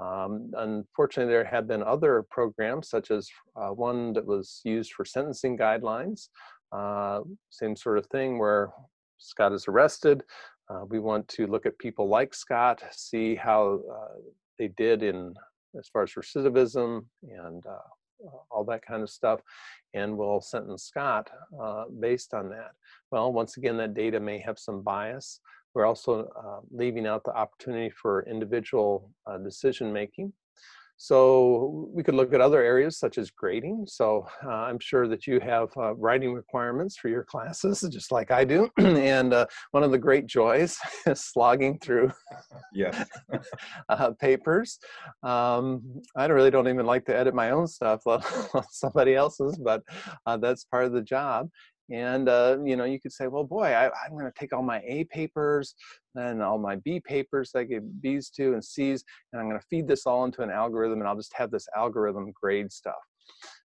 Um, 0.00 0.50
unfortunately, 0.56 1.32
there 1.32 1.44
have 1.44 1.68
been 1.68 1.82
other 1.82 2.24
programs, 2.30 2.88
such 2.88 3.10
as 3.10 3.28
uh, 3.56 3.68
one 3.68 4.12
that 4.14 4.26
was 4.26 4.60
used 4.64 4.92
for 4.92 5.04
sentencing 5.04 5.56
guidelines, 5.58 6.28
uh, 6.72 7.20
same 7.50 7.76
sort 7.76 7.98
of 7.98 8.06
thing 8.06 8.38
where 8.38 8.72
Scott 9.18 9.52
is 9.52 9.68
arrested. 9.68 10.22
Uh, 10.68 10.84
we 10.88 10.98
want 10.98 11.26
to 11.28 11.46
look 11.46 11.66
at 11.66 11.78
people 11.78 12.08
like 12.08 12.34
Scott, 12.34 12.82
see 12.92 13.34
how 13.34 13.80
uh, 13.92 14.20
they 14.58 14.68
did 14.68 15.02
in 15.02 15.34
as 15.78 15.88
far 15.88 16.02
as 16.02 16.12
recidivism 16.12 17.04
and 17.22 17.66
uh, 17.66 18.28
all 18.50 18.64
that 18.64 18.82
kind 18.86 19.02
of 19.02 19.10
stuff, 19.10 19.40
and 19.94 20.16
we'll 20.16 20.40
sentence 20.40 20.84
Scott 20.84 21.30
uh, 21.60 21.84
based 22.00 22.34
on 22.34 22.48
that. 22.50 22.72
Well, 23.10 23.32
once 23.32 23.56
again, 23.56 23.76
that 23.78 23.94
data 23.94 24.20
may 24.20 24.38
have 24.40 24.58
some 24.58 24.82
bias. 24.82 25.40
We're 25.74 25.86
also 25.86 26.28
uh, 26.36 26.60
leaving 26.70 27.06
out 27.06 27.24
the 27.24 27.34
opportunity 27.34 27.90
for 27.90 28.28
individual 28.28 29.10
uh, 29.26 29.38
decision 29.38 29.92
making. 29.92 30.32
So 31.02 31.88
we 31.92 32.04
could 32.04 32.14
look 32.14 32.32
at 32.32 32.40
other 32.40 32.62
areas 32.62 32.96
such 32.96 33.18
as 33.18 33.28
grading. 33.28 33.86
So 33.88 34.24
uh, 34.46 34.50
I'm 34.50 34.78
sure 34.78 35.08
that 35.08 35.26
you 35.26 35.40
have 35.40 35.68
uh, 35.76 35.96
writing 35.96 36.32
requirements 36.32 36.96
for 36.96 37.08
your 37.08 37.24
classes, 37.24 37.84
just 37.90 38.12
like 38.12 38.30
I 38.30 38.44
do. 38.44 38.68
and 38.78 39.34
uh, 39.34 39.46
one 39.72 39.82
of 39.82 39.90
the 39.90 39.98
great 39.98 40.26
joys 40.26 40.78
is 41.08 41.24
slogging 41.24 41.80
through 41.80 42.12
yes. 42.72 43.04
Uh, 43.88 44.12
papers. 44.20 44.78
Um, 45.24 45.82
I 46.16 46.26
really 46.26 46.52
don't 46.52 46.68
even 46.68 46.86
like 46.86 47.04
to 47.06 47.16
edit 47.16 47.34
my 47.34 47.50
own 47.50 47.66
stuff, 47.66 48.02
somebody 48.70 49.16
else's, 49.16 49.58
but 49.58 49.82
uh, 50.26 50.36
that's 50.36 50.64
part 50.64 50.84
of 50.84 50.92
the 50.92 51.02
job 51.02 51.48
and 51.92 52.28
uh, 52.28 52.56
you 52.64 52.74
know 52.74 52.84
you 52.84 52.98
could 52.98 53.12
say 53.12 53.26
well 53.26 53.44
boy 53.44 53.66
I, 53.66 53.84
am 53.84 54.12
going 54.12 54.24
to 54.24 54.32
take 54.38 54.52
all 54.52 54.62
my 54.62 54.80
a 54.86 55.04
papers 55.04 55.74
and 56.14 56.42
all 56.42 56.58
my 56.58 56.76
b 56.76 57.00
papers 57.00 57.50
that 57.52 57.60
i 57.60 57.64
gave 57.64 57.82
b's 58.00 58.30
to 58.30 58.54
and 58.54 58.64
c's 58.64 59.04
and 59.32 59.40
i'm 59.40 59.48
going 59.48 59.60
to 59.60 59.66
feed 59.68 59.86
this 59.86 60.06
all 60.06 60.24
into 60.24 60.42
an 60.42 60.50
algorithm 60.50 61.00
and 61.00 61.08
i'll 61.08 61.16
just 61.16 61.34
have 61.34 61.50
this 61.50 61.68
algorithm 61.76 62.32
grade 62.40 62.72
stuff 62.72 62.94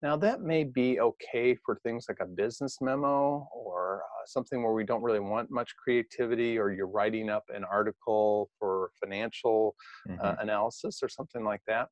now 0.02 0.16
that 0.18 0.42
may 0.42 0.64
be 0.64 1.00
okay 1.00 1.56
for 1.66 1.80
things 1.84 2.06
like 2.08 2.20
a 2.22 2.26
business 2.26 2.78
memo 2.82 3.48
or 3.54 4.02
uh, 4.04 4.26
something 4.26 4.64
where 4.64 4.74
we 4.74 4.84
don't 4.84 5.04
really 5.04 5.20
want 5.20 5.52
much 5.52 5.76
creativity 5.84 6.58
or 6.58 6.72
you're 6.72 6.88
writing 6.88 7.30
up 7.30 7.44
an 7.54 7.64
article 7.64 8.50
for 8.58 8.90
financial 9.00 9.76
uh, 10.10 10.14
mm-hmm. 10.14 10.26
uh, 10.26 10.36
analysis 10.42 11.00
or 11.04 11.10
something 11.10 11.44
like 11.44 11.62
that 11.68 11.88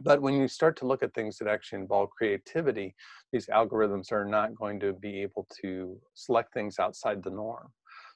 but 0.00 0.22
when 0.22 0.34
you 0.34 0.48
start 0.48 0.76
to 0.78 0.86
look 0.86 1.02
at 1.02 1.14
things 1.14 1.38
that 1.38 1.48
actually 1.48 1.80
involve 1.80 2.10
creativity, 2.10 2.94
these 3.32 3.46
algorithms 3.46 4.12
are 4.12 4.24
not 4.24 4.54
going 4.54 4.80
to 4.80 4.92
be 4.92 5.20
able 5.22 5.46
to 5.60 5.98
select 6.14 6.52
things 6.54 6.78
outside 6.78 7.22
the 7.22 7.30
norm. 7.30 7.68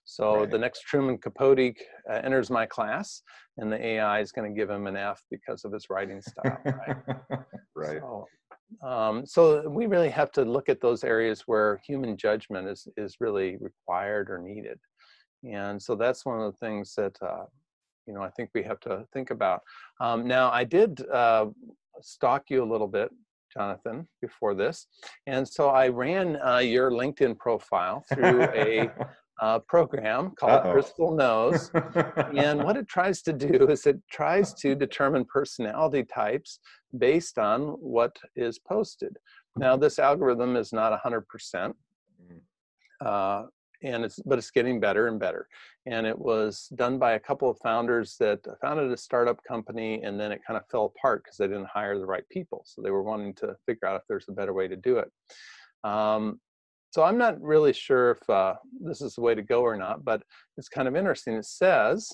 So 0.04 0.40
right. 0.40 0.50
the 0.50 0.58
next 0.58 0.82
Truman 0.82 1.18
Capote 1.18 1.76
uh, 2.08 2.20
enters 2.22 2.48
my 2.48 2.64
class, 2.64 3.22
and 3.58 3.72
the 3.72 3.84
AI 3.84 4.20
is 4.20 4.30
going 4.30 4.48
to 4.48 4.56
give 4.56 4.70
him 4.70 4.86
an 4.86 4.96
F 4.96 5.20
because 5.30 5.64
of 5.64 5.72
his 5.72 5.90
writing 5.90 6.22
style. 6.22 6.58
Right. 6.64 6.96
right. 7.74 8.00
So, 8.00 8.26
um, 8.86 9.26
so 9.26 9.68
we 9.68 9.86
really 9.86 10.08
have 10.10 10.30
to 10.32 10.44
look 10.44 10.68
at 10.68 10.80
those 10.80 11.02
areas 11.02 11.42
where 11.46 11.80
human 11.84 12.16
judgment 12.16 12.68
is 12.68 12.86
is 12.96 13.16
really 13.20 13.56
required 13.60 14.30
or 14.30 14.38
needed, 14.38 14.78
and 15.44 15.82
so 15.82 15.96
that's 15.96 16.24
one 16.24 16.40
of 16.40 16.52
the 16.52 16.58
things 16.64 16.94
that 16.94 17.16
uh, 17.20 17.46
you 18.06 18.14
know 18.14 18.22
I 18.22 18.30
think 18.30 18.50
we 18.54 18.62
have 18.62 18.80
to 18.80 19.06
think 19.12 19.30
about. 19.30 19.62
Um, 20.00 20.26
now 20.26 20.50
I 20.50 20.64
did 20.64 21.06
uh, 21.08 21.46
stalk 22.00 22.44
you 22.48 22.62
a 22.62 22.68
little 22.70 22.88
bit, 22.88 23.10
Jonathan, 23.52 24.06
before 24.20 24.54
this, 24.54 24.86
and 25.26 25.46
so 25.46 25.68
I 25.68 25.88
ran 25.88 26.38
uh, 26.44 26.58
your 26.58 26.90
LinkedIn 26.90 27.38
profile 27.38 28.04
through 28.12 28.42
a 28.44 28.90
uh, 29.42 29.58
program 29.60 30.32
called 30.38 30.66
Uh-oh. 30.66 30.72
Crystal 30.72 31.14
Knows, 31.14 31.70
and 32.36 32.62
what 32.62 32.76
it 32.76 32.88
tries 32.88 33.22
to 33.22 33.32
do 33.32 33.68
is 33.68 33.86
it 33.86 34.00
tries 34.10 34.54
to 34.54 34.74
determine 34.74 35.24
personality 35.24 36.04
types 36.04 36.60
based 36.98 37.38
on 37.38 37.60
what 37.80 38.16
is 38.34 38.58
posted. 38.58 39.16
Now 39.56 39.76
this 39.76 39.98
algorithm 39.98 40.56
is 40.56 40.72
not 40.72 40.98
100%. 41.02 41.22
Mm. 41.54 41.74
Uh, 43.04 43.46
and 43.82 44.04
it's 44.04 44.20
but 44.24 44.38
it's 44.38 44.50
getting 44.50 44.80
better 44.80 45.08
and 45.08 45.18
better. 45.18 45.48
And 45.86 46.06
it 46.06 46.18
was 46.18 46.68
done 46.74 46.98
by 46.98 47.12
a 47.12 47.20
couple 47.20 47.50
of 47.50 47.58
founders 47.62 48.16
that 48.20 48.40
founded 48.60 48.90
a 48.90 48.96
startup 48.96 49.42
company 49.44 50.02
and 50.02 50.18
then 50.18 50.32
it 50.32 50.40
kind 50.46 50.56
of 50.56 50.66
fell 50.70 50.92
apart 50.96 51.24
because 51.24 51.36
they 51.36 51.46
didn't 51.46 51.68
hire 51.68 51.98
the 51.98 52.06
right 52.06 52.28
people. 52.30 52.62
So 52.64 52.82
they 52.82 52.90
were 52.90 53.02
wanting 53.02 53.34
to 53.34 53.56
figure 53.66 53.88
out 53.88 53.96
if 53.96 54.02
there's 54.08 54.28
a 54.28 54.32
better 54.32 54.52
way 54.52 54.68
to 54.68 54.76
do 54.76 54.98
it. 54.98 55.10
Um, 55.84 56.40
so 56.96 57.02
i'm 57.02 57.18
not 57.18 57.40
really 57.42 57.74
sure 57.74 58.12
if 58.12 58.30
uh, 58.30 58.54
this 58.80 59.02
is 59.02 59.14
the 59.14 59.20
way 59.20 59.34
to 59.34 59.42
go 59.42 59.60
or 59.60 59.76
not 59.76 60.04
but 60.04 60.22
it's 60.56 60.68
kind 60.68 60.88
of 60.88 60.96
interesting. 60.96 61.34
It 61.34 61.44
says 61.44 62.10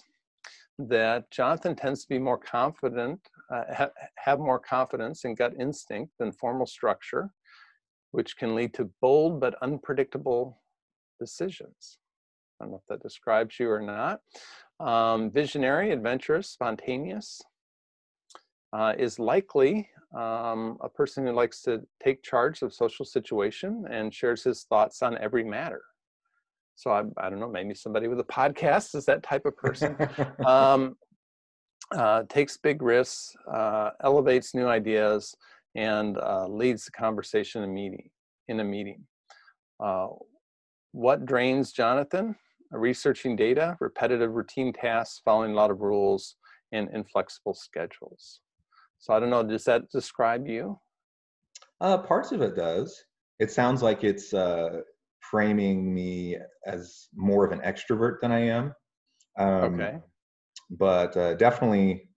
that 0.78 1.30
jonathan 1.30 1.76
tends 1.76 2.02
to 2.02 2.08
be 2.08 2.18
more 2.18 2.38
confident 2.38 3.20
uh, 3.54 3.62
ha- 3.72 3.90
have 4.16 4.40
more 4.40 4.58
confidence 4.58 5.24
in 5.24 5.34
gut 5.34 5.52
instinct 5.60 6.12
than 6.18 6.32
formal 6.32 6.66
structure 6.66 7.30
which 8.10 8.36
can 8.36 8.54
lead 8.56 8.74
to 8.74 8.90
bold 9.00 9.38
but 9.38 9.54
unpredictable 9.62 10.61
decisions. 11.22 11.98
I 12.60 12.64
don't 12.64 12.72
know 12.72 12.78
if 12.78 12.86
that 12.88 13.02
describes 13.02 13.58
you 13.60 13.70
or 13.70 13.80
not. 13.80 14.20
Um, 14.80 15.30
visionary, 15.30 15.92
adventurous, 15.92 16.48
spontaneous 16.48 17.40
uh, 18.72 18.94
is 18.98 19.18
likely 19.18 19.88
um, 20.16 20.76
a 20.80 20.88
person 20.88 21.26
who 21.26 21.32
likes 21.32 21.62
to 21.62 21.82
take 22.02 22.22
charge 22.22 22.62
of 22.62 22.74
social 22.74 23.04
situation 23.04 23.84
and 23.90 24.12
shares 24.12 24.42
his 24.42 24.64
thoughts 24.64 25.02
on 25.02 25.16
every 25.18 25.44
matter. 25.44 25.82
So 26.74 26.90
I, 26.90 27.02
I 27.16 27.30
don't 27.30 27.40
know, 27.40 27.48
maybe 27.48 27.74
somebody 27.74 28.08
with 28.08 28.20
a 28.20 28.24
podcast 28.24 28.94
is 28.94 29.04
that 29.06 29.22
type 29.22 29.46
of 29.46 29.56
person. 29.56 29.96
um, 30.46 30.96
uh, 31.94 32.22
takes 32.28 32.56
big 32.56 32.80
risks, 32.82 33.34
uh, 33.52 33.90
elevates 34.02 34.54
new 34.54 34.66
ideas, 34.66 35.34
and 35.74 36.16
uh, 36.18 36.46
leads 36.48 36.84
the 36.84 36.90
conversation 36.92 37.62
in 37.62 37.72
meeting 37.72 38.08
in 38.48 38.60
a 38.60 38.64
meeting. 38.64 39.04
What 40.92 41.26
drains 41.26 41.72
Jonathan? 41.72 42.36
Researching 42.70 43.36
data, 43.36 43.76
repetitive 43.80 44.32
routine 44.32 44.72
tasks, 44.72 45.20
following 45.24 45.52
a 45.52 45.54
lot 45.54 45.70
of 45.70 45.80
rules, 45.80 46.36
and 46.72 46.88
inflexible 46.92 47.54
schedules. 47.54 48.40
So 48.98 49.12
I 49.12 49.20
don't 49.20 49.30
know, 49.30 49.42
does 49.42 49.64
that 49.64 49.90
describe 49.90 50.46
you? 50.46 50.78
Uh, 51.80 51.98
parts 51.98 52.32
of 52.32 52.40
it 52.40 52.54
does. 52.54 53.04
It 53.40 53.50
sounds 53.50 53.82
like 53.82 54.04
it's 54.04 54.32
uh, 54.32 54.82
framing 55.20 55.92
me 55.92 56.36
as 56.66 57.08
more 57.14 57.44
of 57.44 57.52
an 57.52 57.60
extrovert 57.60 58.20
than 58.20 58.30
I 58.30 58.46
am. 58.46 58.74
Um, 59.38 59.80
okay. 59.80 59.98
But 60.70 61.16
uh, 61.16 61.34
definitely, 61.34 62.08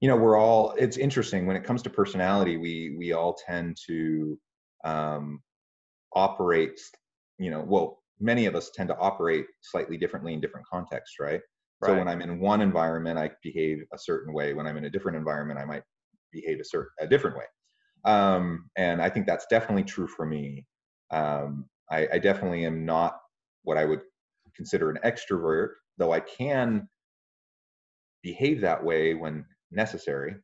you 0.00 0.08
know, 0.08 0.16
we're 0.16 0.36
all. 0.36 0.74
It's 0.78 0.96
interesting 0.96 1.46
when 1.46 1.56
it 1.56 1.64
comes 1.64 1.82
to 1.82 1.90
personality. 1.90 2.56
We 2.56 2.96
we 2.98 3.12
all 3.12 3.34
tend 3.46 3.76
to 3.86 4.38
um, 4.84 5.42
operate 6.14 6.80
you 7.38 7.50
know, 7.50 7.60
well, 7.60 8.02
many 8.20 8.46
of 8.46 8.54
us 8.54 8.70
tend 8.70 8.88
to 8.88 8.96
operate 8.98 9.46
slightly 9.62 9.96
differently 9.96 10.32
in 10.34 10.40
different 10.40 10.66
contexts, 10.66 11.16
right? 11.20 11.40
right? 11.80 11.90
So 11.90 11.98
when 11.98 12.08
I'm 12.08 12.22
in 12.22 12.40
one 12.40 12.60
environment, 12.60 13.18
I 13.18 13.30
behave 13.42 13.82
a 13.92 13.98
certain 13.98 14.32
way. 14.32 14.54
When 14.54 14.66
I'm 14.66 14.76
in 14.76 14.84
a 14.86 14.90
different 14.90 15.18
environment, 15.18 15.58
I 15.58 15.64
might 15.64 15.82
behave 16.32 16.60
a 16.60 16.64
certain 16.64 16.90
a 17.00 17.06
different 17.06 17.36
way. 17.36 17.44
Um, 18.04 18.70
and 18.76 19.02
I 19.02 19.10
think 19.10 19.26
that's 19.26 19.46
definitely 19.50 19.84
true 19.84 20.06
for 20.06 20.26
me. 20.26 20.66
Um, 21.10 21.66
I, 21.90 22.08
I 22.14 22.18
definitely 22.18 22.64
am 22.64 22.84
not 22.84 23.18
what 23.62 23.76
I 23.76 23.84
would 23.84 24.00
consider 24.54 24.90
an 24.90 24.98
extrovert, 25.04 25.70
though 25.98 26.12
I 26.12 26.20
can 26.20 26.88
behave 28.22 28.60
that 28.60 28.82
way 28.82 29.14
when 29.14 29.44
necessary. 29.70 30.36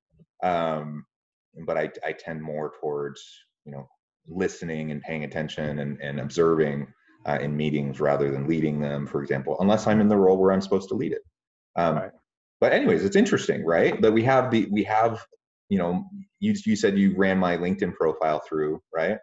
Um, 0.43 1.05
but 1.67 1.77
I, 1.77 1.91
I 2.05 2.13
tend 2.13 2.43
more 2.43 2.73
towards 2.81 3.23
you 3.65 3.73
know 3.73 3.89
listening 4.29 4.91
and 4.91 5.03
paying 5.03 5.25
attention 5.25 5.81
and, 5.81 6.01
and 6.01 6.21
observing 6.21 6.87
uh, 7.27 7.39
in 7.41 7.57
meetings 7.57 8.01
rather 8.01 8.31
than 8.31 8.47
leading 8.47 8.81
them, 8.81 9.07
for 9.07 9.23
example, 9.23 9.57
unless 9.61 9.87
I'm 9.87 10.01
in 10.01 10.09
the 10.09 10.17
role 10.17 10.37
where 10.37 10.53
I'm 10.53 10.61
supposed 10.61 10.89
to 10.89 10.95
lead 10.95 11.13
it. 11.13 11.23
Um, 11.77 11.97
right. 11.97 12.11
But 12.61 12.73
anyways, 12.73 13.05
it's 13.05 13.17
interesting, 13.17 13.65
right? 13.65 14.01
That 14.01 14.13
we 14.13 14.23
have 14.23 14.51
the 14.51 14.69
we 14.71 14.85
have 14.85 15.25
you 15.69 15.79
know 15.79 16.05
you 16.39 16.55
you 16.65 16.77
said 16.77 16.99
you 16.99 17.15
ran 17.17 17.39
my 17.39 17.57
LinkedIn 17.57 17.95
profile 17.95 18.41
through, 18.49 18.81
right? 18.95 19.19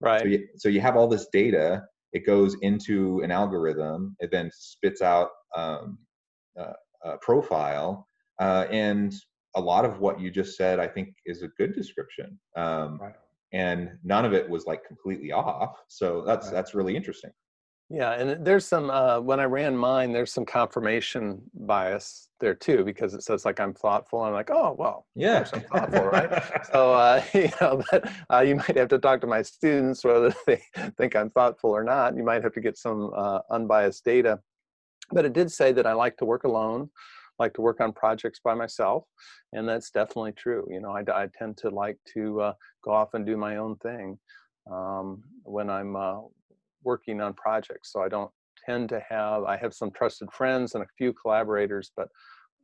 Right. 0.00 0.20
So 0.20 0.26
you, 0.26 0.48
so 0.56 0.68
you 0.68 0.80
have 0.80 0.96
all 0.96 1.08
this 1.08 1.26
data. 1.32 1.82
It 2.12 2.24
goes 2.24 2.56
into 2.62 3.20
an 3.22 3.32
algorithm. 3.32 4.16
It 4.20 4.30
then 4.30 4.50
spits 4.52 5.02
out 5.02 5.30
um, 5.56 5.98
a 6.56 7.18
profile, 7.20 8.06
uh, 8.40 8.66
and 8.70 9.12
a 9.56 9.60
lot 9.60 9.84
of 9.84 10.00
what 10.00 10.20
you 10.20 10.30
just 10.30 10.56
said, 10.56 10.78
I 10.78 10.86
think, 10.86 11.14
is 11.26 11.42
a 11.42 11.48
good 11.58 11.74
description. 11.74 12.38
Um, 12.56 12.98
right. 13.00 13.14
And 13.54 13.90
none 14.02 14.24
of 14.24 14.34
it 14.34 14.48
was 14.50 14.66
like 14.66 14.84
completely 14.84 15.32
off. 15.32 15.76
So 15.88 16.24
that's 16.26 16.46
right. 16.46 16.54
that's 16.54 16.74
really 16.74 16.96
interesting. 16.96 17.30
Yeah, 17.90 18.12
and 18.12 18.44
there's 18.44 18.66
some 18.66 18.90
uh, 18.90 19.20
when 19.20 19.40
I 19.40 19.44
ran 19.44 19.76
mine, 19.76 20.12
there's 20.12 20.32
some 20.32 20.46
confirmation 20.46 21.42
bias 21.54 22.28
there 22.40 22.54
too 22.54 22.82
because 22.82 23.14
it 23.14 23.22
says 23.22 23.44
like 23.44 23.60
I'm 23.60 23.74
thoughtful. 23.74 24.22
I'm 24.22 24.32
like, 24.32 24.50
oh 24.50 24.74
well, 24.78 25.06
yeah, 25.14 25.46
I'm 25.52 25.60
thoughtful, 25.60 26.06
right? 26.06 26.42
so 26.72 26.92
uh, 26.94 27.22
you 27.34 27.50
know, 27.60 27.82
but 27.90 28.10
uh, 28.32 28.40
you 28.40 28.56
might 28.56 28.76
have 28.76 28.88
to 28.88 28.98
talk 28.98 29.20
to 29.20 29.26
my 29.26 29.42
students 29.42 30.02
whether 30.02 30.34
they 30.46 30.62
think 30.96 31.14
I'm 31.14 31.30
thoughtful 31.30 31.70
or 31.70 31.84
not. 31.84 32.16
You 32.16 32.24
might 32.24 32.42
have 32.42 32.54
to 32.54 32.60
get 32.60 32.78
some 32.78 33.12
uh, 33.14 33.40
unbiased 33.50 34.04
data. 34.04 34.40
But 35.12 35.26
it 35.26 35.34
did 35.34 35.52
say 35.52 35.70
that 35.72 35.86
I 35.86 35.92
like 35.92 36.16
to 36.16 36.24
work 36.24 36.44
alone, 36.44 36.88
like 37.38 37.52
to 37.54 37.62
work 37.62 37.80
on 37.80 37.92
projects 37.92 38.40
by 38.42 38.54
myself, 38.54 39.04
and 39.52 39.68
that's 39.68 39.90
definitely 39.90 40.32
true. 40.32 40.66
You 40.70 40.80
know, 40.80 40.90
I, 40.90 41.00
I 41.12 41.28
tend 41.38 41.56
to 41.58 41.70
like 41.70 41.98
to 42.14 42.40
uh, 42.40 42.52
go 42.82 42.92
off 42.92 43.14
and 43.14 43.26
do 43.26 43.36
my 43.36 43.56
own 43.56 43.76
thing 43.76 44.18
um, 44.70 45.22
when 45.42 45.68
I'm 45.70 45.96
uh, 45.96 46.20
working 46.82 47.20
on 47.20 47.34
projects. 47.34 47.92
So 47.92 48.02
I 48.02 48.08
don't 48.08 48.30
tend 48.64 48.88
to 48.90 49.02
have, 49.08 49.44
I 49.44 49.56
have 49.56 49.74
some 49.74 49.90
trusted 49.90 50.32
friends 50.32 50.74
and 50.74 50.84
a 50.84 50.88
few 50.96 51.12
collaborators, 51.12 51.90
but 51.96 52.08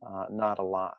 uh, 0.05 0.25
not 0.29 0.59
a 0.59 0.63
lot. 0.63 0.97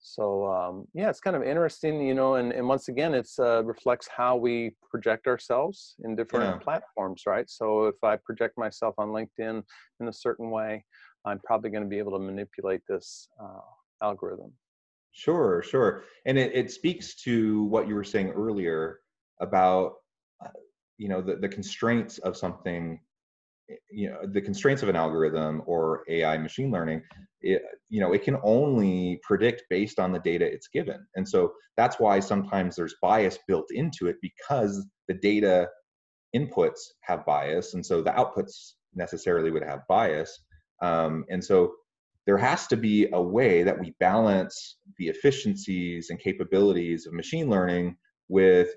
So 0.00 0.46
um, 0.46 0.86
yeah, 0.94 1.10
it's 1.10 1.20
kind 1.20 1.34
of 1.34 1.42
interesting, 1.42 2.06
you 2.06 2.14
know, 2.14 2.36
and, 2.36 2.52
and 2.52 2.68
once 2.68 2.88
again, 2.88 3.14
it's 3.14 3.38
uh, 3.38 3.64
reflects 3.64 4.08
how 4.14 4.36
we 4.36 4.76
project 4.90 5.26
ourselves 5.26 5.96
in 6.04 6.14
different 6.14 6.54
yeah. 6.54 6.58
platforms, 6.58 7.22
right? 7.26 7.50
So 7.50 7.86
if 7.86 7.96
I 8.04 8.16
project 8.16 8.56
myself 8.56 8.94
on 8.98 9.08
LinkedIn 9.08 9.62
in 10.00 10.08
a 10.08 10.12
certain 10.12 10.50
way, 10.50 10.84
I'm 11.28 11.40
probably 11.40 11.70
going 11.70 11.82
to 11.82 11.88
be 11.88 11.98
able 11.98 12.12
to 12.12 12.18
manipulate 12.18 12.82
this 12.88 13.28
uh, 13.40 13.60
algorithm. 14.02 14.52
Sure, 15.12 15.62
sure. 15.62 16.04
And 16.26 16.38
it, 16.38 16.52
it 16.54 16.70
speaks 16.70 17.14
to 17.22 17.64
what 17.64 17.88
you 17.88 17.94
were 17.94 18.04
saying 18.04 18.30
earlier 18.30 19.00
about 19.40 19.94
you 20.98 21.08
know 21.08 21.22
the, 21.22 21.36
the 21.36 21.48
constraints 21.48 22.18
of 22.18 22.36
something 22.36 23.00
eh, 23.70 23.76
you 23.90 24.10
know 24.10 24.18
the 24.32 24.40
constraints 24.40 24.82
of 24.82 24.88
an 24.88 24.96
algorithm 24.96 25.62
or 25.66 26.02
ai 26.08 26.36
machine 26.36 26.70
learning 26.70 27.00
it, 27.40 27.62
you 27.88 28.00
know 28.00 28.12
it 28.12 28.22
can 28.22 28.36
only 28.42 29.18
predict 29.22 29.62
based 29.70 29.98
on 29.98 30.12
the 30.12 30.18
data 30.18 30.44
it's 30.44 30.68
given 30.68 31.06
and 31.14 31.26
so 31.26 31.52
that's 31.76 31.98
why 32.00 32.20
sometimes 32.20 32.74
there's 32.74 32.96
bias 33.00 33.38
built 33.46 33.68
into 33.70 34.08
it 34.08 34.16
because 34.20 34.84
the 35.06 35.14
data 35.14 35.68
inputs 36.34 36.80
have 37.00 37.24
bias 37.24 37.74
and 37.74 37.86
so 37.86 38.02
the 38.02 38.10
outputs 38.10 38.72
necessarily 38.94 39.50
would 39.50 39.62
have 39.62 39.86
bias 39.88 40.40
um, 40.80 41.24
and 41.28 41.42
so 41.44 41.74
there 42.26 42.38
has 42.38 42.66
to 42.66 42.76
be 42.76 43.08
a 43.12 43.22
way 43.22 43.62
that 43.62 43.78
we 43.78 43.94
balance 44.00 44.76
the 44.98 45.08
efficiencies 45.08 46.10
and 46.10 46.18
capabilities 46.18 47.06
of 47.06 47.14
machine 47.14 47.48
learning 47.48 47.96
with 48.28 48.74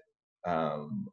um, 0.48 1.08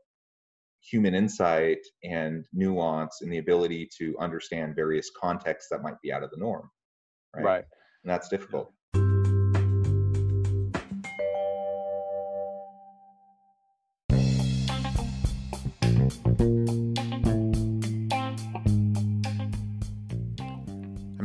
human 0.81 1.15
insight 1.15 1.79
and 2.05 2.47
nuance 2.53 3.23
and 3.23 3.33
the 3.33 3.39
ability 3.39 3.89
to 3.99 4.17
understand 4.21 4.77
various 4.77 5.11
contexts 5.21 5.69
that 5.71 5.83
might 5.83 6.01
be 6.03 6.13
out 6.13 6.23
of 6.23 6.31
the 6.31 6.37
norm 6.37 6.71
right, 7.35 7.45
right. 7.45 7.65
and 8.05 8.11
that's 8.11 8.29
difficult 8.29 8.73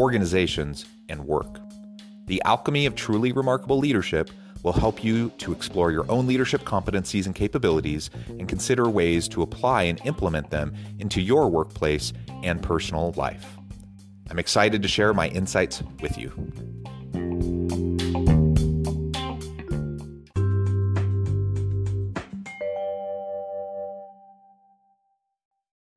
organizations, 0.00 0.86
and 1.08 1.26
work. 1.26 1.60
The 2.26 2.42
alchemy 2.44 2.86
of 2.86 2.94
truly 2.94 3.32
remarkable 3.32 3.78
leadership 3.78 4.30
will 4.62 4.72
help 4.72 5.04
you 5.04 5.30
to 5.38 5.52
explore 5.52 5.90
your 5.92 6.10
own 6.10 6.26
leadership 6.26 6.62
competencies 6.62 7.26
and 7.26 7.34
capabilities 7.34 8.10
and 8.28 8.48
consider 8.48 8.88
ways 8.88 9.28
to 9.28 9.42
apply 9.42 9.84
and 9.84 10.00
implement 10.04 10.50
them 10.50 10.74
into 10.98 11.20
your 11.20 11.48
workplace 11.48 12.12
and 12.42 12.62
personal 12.62 13.12
life. 13.16 13.56
I'm 14.30 14.38
excited 14.38 14.82
to 14.82 14.88
share 14.88 15.12
my 15.12 15.28
insights 15.28 15.82
with 16.00 16.16
you. 16.16 16.30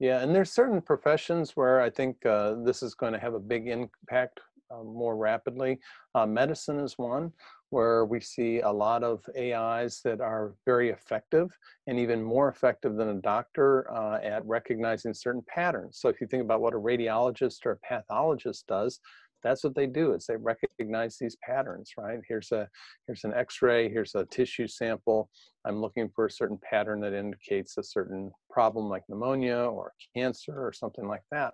Yeah, 0.03 0.19
and 0.19 0.35
there's 0.35 0.51
certain 0.51 0.81
professions 0.81 1.55
where 1.55 1.79
I 1.79 1.89
think 1.89 2.25
uh, 2.25 2.55
this 2.65 2.83
is 2.83 2.93
going 2.93 3.13
to 3.13 3.19
have 3.19 3.35
a 3.35 3.39
big 3.39 3.69
impact 3.69 4.41
uh, 4.69 4.83
more 4.83 5.15
rapidly. 5.15 5.79
Uh, 6.13 6.25
medicine 6.25 6.77
is 6.81 6.97
one 6.97 7.31
where 7.69 8.03
we 8.03 8.19
see 8.19 8.59
a 8.59 8.69
lot 8.69 9.01
of 9.01 9.23
AIs 9.39 10.01
that 10.03 10.19
are 10.19 10.55
very 10.65 10.89
effective 10.89 11.57
and 11.87 11.97
even 11.97 12.21
more 12.21 12.49
effective 12.49 12.97
than 12.97 13.07
a 13.07 13.21
doctor 13.21 13.89
uh, 13.93 14.19
at 14.21 14.45
recognizing 14.45 15.13
certain 15.13 15.41
patterns. 15.47 15.99
So 16.01 16.09
if 16.09 16.19
you 16.19 16.27
think 16.27 16.43
about 16.43 16.59
what 16.59 16.73
a 16.73 16.77
radiologist 16.77 17.65
or 17.65 17.71
a 17.71 17.77
pathologist 17.77 18.67
does, 18.67 18.99
that's 19.43 19.63
what 19.63 19.75
they 19.75 19.88
do 19.88 20.13
is 20.13 20.25
they 20.25 20.36
recognize 20.36 21.17
these 21.17 21.38
patterns 21.43 21.91
right? 21.97 22.19
Here's 22.27 22.51
a 22.51 22.67
here's 23.08 23.23
an 23.23 23.34
x-ray 23.34 23.89
here's 23.89 24.15
a 24.15 24.25
tissue 24.25 24.67
sample. 24.67 25.29
I'm 25.65 25.79
looking 25.79 26.10
for 26.13 26.25
a 26.25 26.32
certain 26.32 26.60
pattern 26.69 26.99
that 27.01 27.13
indicates 27.13 27.77
a 27.77 27.84
certain 27.84 28.32
problem 28.49 28.89
like 28.89 29.03
pneumonia 29.08 29.58
or 29.58 29.93
cancer 30.15 30.53
or 30.56 30.73
something 30.73 31.08
like 31.08 31.23
that. 31.32 31.53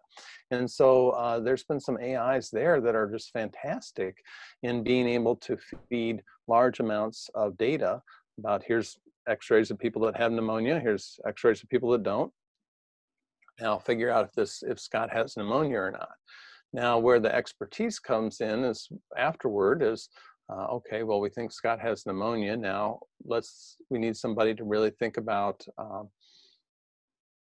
And 0.51 0.69
so 0.69 1.11
uh, 1.11 1.39
there's 1.39 1.63
been 1.63 1.79
some 1.79 1.97
ais 1.97 2.49
there 2.49 2.81
that 2.81 2.95
are 2.95 3.09
just 3.09 3.31
fantastic 3.31 4.17
in 4.63 4.83
being 4.83 5.07
able 5.07 5.35
to 5.37 5.57
feed 5.89 6.21
large 6.47 6.79
amounts 6.79 7.29
of 7.35 7.57
data 7.57 8.01
about 8.37 8.63
here's 8.65 8.97
x-rays 9.27 9.69
of 9.69 9.77
people 9.77 10.01
that 10.01 10.17
have 10.17 10.31
pneumonia 10.31 10.79
here's 10.79 11.19
x-rays 11.27 11.61
of 11.61 11.69
people 11.69 11.91
that 11.91 12.03
don't. 12.03 12.31
Now 13.59 13.77
figure 13.77 14.09
out 14.09 14.25
if 14.25 14.33
this 14.33 14.63
if 14.63 14.79
scott 14.79 15.11
has 15.11 15.35
pneumonia 15.35 15.77
or 15.77 15.91
not 15.91 16.09
now, 16.73 16.99
where 16.99 17.19
the 17.19 17.33
expertise 17.33 17.99
comes 17.99 18.41
in 18.41 18.63
is 18.63 18.87
afterward 19.17 19.81
is 19.81 20.09
uh, 20.51 20.65
okay. 20.65 21.03
Well, 21.03 21.19
we 21.19 21.29
think 21.29 21.51
Scott 21.51 21.79
has 21.79 22.05
pneumonia. 22.05 22.57
Now, 22.57 22.99
let's 23.23 23.77
we 23.89 23.99
need 23.99 24.15
somebody 24.15 24.55
to 24.55 24.63
really 24.63 24.91
think 24.91 25.17
about. 25.17 25.63
Um, 25.77 26.09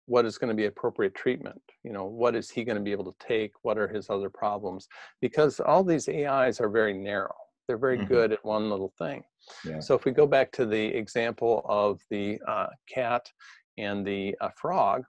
what 0.08 0.25
is 0.25 0.38
going 0.38 0.49
to 0.49 0.56
be 0.56 0.65
appropriate 0.65 1.15
treatment 1.15 1.60
you 1.84 1.91
know 1.91 2.06
what 2.06 2.36
is 2.36 2.51
he 2.51 2.63
going 2.63 2.78
to 2.78 2.84
be 2.84 2.91
able 2.91 3.12
to 3.12 3.28
take 3.28 3.51
what 3.63 3.75
are 3.75 3.88
his 3.88 4.08
other 4.10 4.30
problems 4.30 4.88
because 5.19 5.60
all 5.60 5.84
these 5.84 6.08
ais 6.08 6.62
are 6.62 6.69
very 6.69 6.93
narrow 6.93 7.34
they're 7.67 7.78
very 7.78 7.97
mm-hmm. 7.97 8.13
good 8.13 8.32
at 8.32 8.45
one 8.45 8.69
little 8.69 8.93
thing 8.99 9.23
yeah. 9.65 9.80
so 9.80 9.95
if 9.95 10.06
we 10.06 10.12
go 10.12 10.28
back 10.28 10.51
to 10.51 10.63
the 10.63 10.86
example 10.86 11.65
of 11.67 11.99
the 12.12 12.39
uh, 12.47 12.67
cat 12.88 13.25
and 13.80 14.06
the 14.06 14.36
uh, 14.41 14.49
frog 14.56 15.04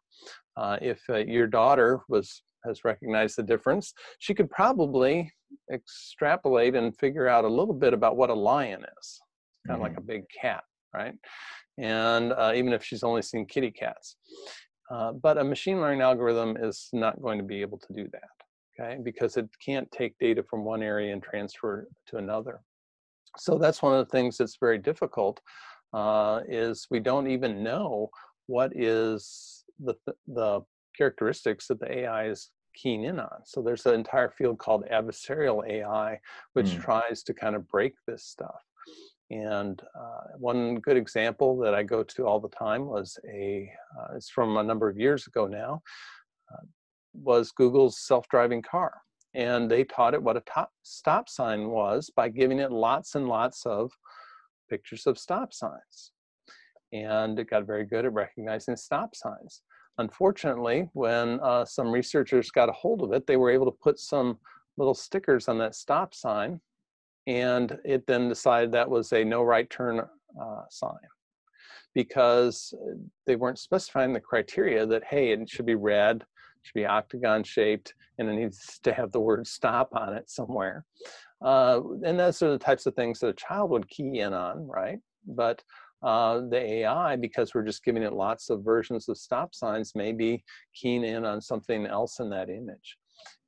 uh, 0.57 0.79
if 0.81 1.03
uh, 1.11 1.17
your 1.17 1.47
daughter 1.47 2.01
was 2.09 2.43
has 2.67 2.85
recognized 2.85 3.37
the 3.37 3.43
difference 3.43 3.93
she 4.19 4.35
could 4.35 4.51
probably 4.51 5.31
extrapolate 5.73 6.75
and 6.75 6.97
figure 6.97 7.29
out 7.29 7.45
a 7.45 7.49
little 7.49 7.75
bit 7.75 7.95
about 7.95 8.17
what 8.17 8.31
a 8.31 8.35
lion 8.35 8.85
is 8.99 9.21
kind 9.67 9.81
of 9.81 9.85
mm-hmm. 9.87 9.95
like 9.95 9.97
a 9.97 10.01
big 10.01 10.23
cat 10.41 10.65
right 10.95 11.15
and 11.79 12.33
uh, 12.33 12.53
even 12.55 12.73
if 12.73 12.83
she's 12.83 13.03
only 13.03 13.23
seen 13.23 13.47
kitty 13.47 13.71
cats 13.71 14.17
uh, 14.91 15.13
but 15.13 15.39
a 15.39 15.45
machine 15.45 15.81
learning 15.81 16.01
algorithm 16.01 16.57
is 16.57 16.89
not 16.93 17.21
going 17.21 17.39
to 17.39 17.45
be 17.45 17.61
able 17.61 17.79
to 17.79 17.93
do 17.93 18.09
that, 18.13 18.81
okay? 18.85 18.99
Because 19.03 19.37
it 19.37 19.49
can't 19.65 19.91
take 19.91 20.17
data 20.19 20.43
from 20.49 20.65
one 20.65 20.83
area 20.83 21.13
and 21.13 21.23
transfer 21.23 21.89
to 22.09 22.17
another. 22.17 22.61
So 23.39 23.59
that's 23.59 23.83
one 23.83 23.99
of 23.99 24.07
the 24.07 24.11
things 24.11 24.39
that's 24.39 24.59
very 24.61 24.79
difficult 24.79 25.41
uh, 25.93 26.41
is 26.49 26.87
we 26.91 27.01
don't 27.01 27.29
even 27.29 27.63
know 27.63 28.09
what 28.47 28.73
is 28.77 29.65
the, 29.81 29.95
the 30.29 30.61
characteristics 30.97 31.67
that 31.67 31.81
the 31.81 31.99
AI 31.99 32.29
is 32.29 32.51
keen 32.77 33.05
in 33.05 33.19
on. 33.19 33.41
So 33.45 33.63
there's 33.63 33.87
an 33.87 33.95
entire 33.95 34.31
field 34.31 34.59
called 34.59 34.85
adversarial 34.93 35.69
AI, 35.69 36.21
which 36.53 36.67
mm. 36.67 36.83
tries 36.83 37.23
to 37.25 37.35
kind 37.35 37.57
of 37.57 37.67
break 37.69 37.95
this 38.07 38.25
stuff. 38.25 38.63
And 39.31 39.83
uh, 39.99 40.37
one 40.39 40.77
good 40.77 40.97
example 40.97 41.59
that 41.59 41.75
I 41.75 41.83
go 41.83 42.05
to 42.05 42.27
all 42.27 42.39
the 42.39 42.49
time 42.49 42.87
was 42.87 43.19
a, 43.29 43.69
uh, 43.99 44.15
it's 44.15 44.31
from 44.31 44.57
a 44.57 44.63
number 44.63 44.89
of 44.89 44.99
years 44.99 45.27
ago 45.27 45.47
now, 45.47 45.83
uh, 46.53 46.65
was 47.13 47.51
Google's 47.51 47.99
self-driving 47.99 48.63
car. 48.63 48.93
And 49.35 49.71
they 49.71 49.85
taught 49.85 50.15
it 50.15 50.23
what 50.23 50.37
a 50.37 50.41
top, 50.43 50.71
stop 50.83 51.29
sign 51.29 51.69
was 51.69 52.11
by 52.15 52.29
giving 52.29 52.61
it 52.61 52.71
lots 52.71 53.17
and 53.17 53.29
lots 53.29 53.67
of 53.67 53.91
pictures 54.71 55.07
of 55.07 55.19
stop 55.19 55.53
signs. 55.53 56.13
And 56.93 57.39
it 57.39 57.51
got 57.51 57.67
very 57.67 57.85
good 57.85 58.05
at 58.05 58.13
recognizing 58.13 58.77
stop 58.77 59.15
signs. 59.17 59.63
Unfortunately, 59.99 60.89
when 60.93 61.41
uh, 61.41 61.65
some 61.65 61.91
researchers 61.91 62.51
got 62.51 62.69
a 62.69 62.73
hold 62.73 63.03
of 63.03 63.13
it, 63.13 63.27
they 63.27 63.37
were 63.37 63.51
able 63.51 63.67
to 63.67 63.79
put 63.83 63.99
some 63.99 64.39
little 64.77 64.95
stickers 64.95 65.49
on 65.49 65.59
that 65.59 65.75
stop 65.75 66.15
sign 66.15 66.61
and 67.27 67.79
it 67.85 68.07
then 68.07 68.29
decided 68.29 68.71
that 68.73 68.89
was 68.89 69.13
a 69.13 69.25
no 69.25 69.43
right 69.43 69.69
turn 69.71 70.01
uh, 70.01 70.63
sign. 70.71 70.93
Because 71.95 72.75
uh, 72.75 72.95
they 73.27 73.37
weren't 73.37 73.59
specifying 73.59 74.13
the 74.13 74.21
criteria 74.21 74.85
that 74.87 75.05
hey 75.05 75.33
it 75.33 75.49
should 75.49 75.67
be 75.67 75.75
red 75.75 76.25
should 76.63 76.75
be 76.75 76.87
octagon 76.87 77.43
shaped 77.43 77.95
and 78.19 78.29
it 78.29 78.35
needs 78.35 78.79
to 78.83 78.93
have 78.93 79.13
the 79.13 79.21
word 79.21 79.47
stop 79.47 79.91
on 79.95 80.15
it 80.15 80.29
somewhere. 80.29 80.85
Uh, 81.43 81.81
and 82.05 82.19
those 82.19 82.43
are 82.43 82.51
the 82.51 82.59
types 82.59 82.87
of 82.87 82.95
things 82.95 83.21
that 83.21 83.29
a 83.29 83.35
child 83.35 83.71
would 83.71 83.89
key 83.89 84.21
in 84.21 84.33
on 84.33 84.67
right? 84.67 84.99
But 85.27 85.63
uh, 86.03 86.41
the 86.49 86.59
AI, 86.59 87.17
because 87.17 87.55
we're 87.55 87.65
just 87.65 87.85
giving 87.85 88.03
it 88.03 88.13
lots 88.13 88.51
of 88.51 88.65
versions 88.65 89.09
of 89.09 89.17
stop 89.17 89.55
signs, 89.55 89.95
may 89.95 90.13
be 90.13 90.45
keen 90.75 91.05
in 91.05 91.25
on 91.25 91.41
something 91.41 91.87
else 91.87 92.21
in 92.21 92.31
that 92.31 92.51
image. 92.51 92.97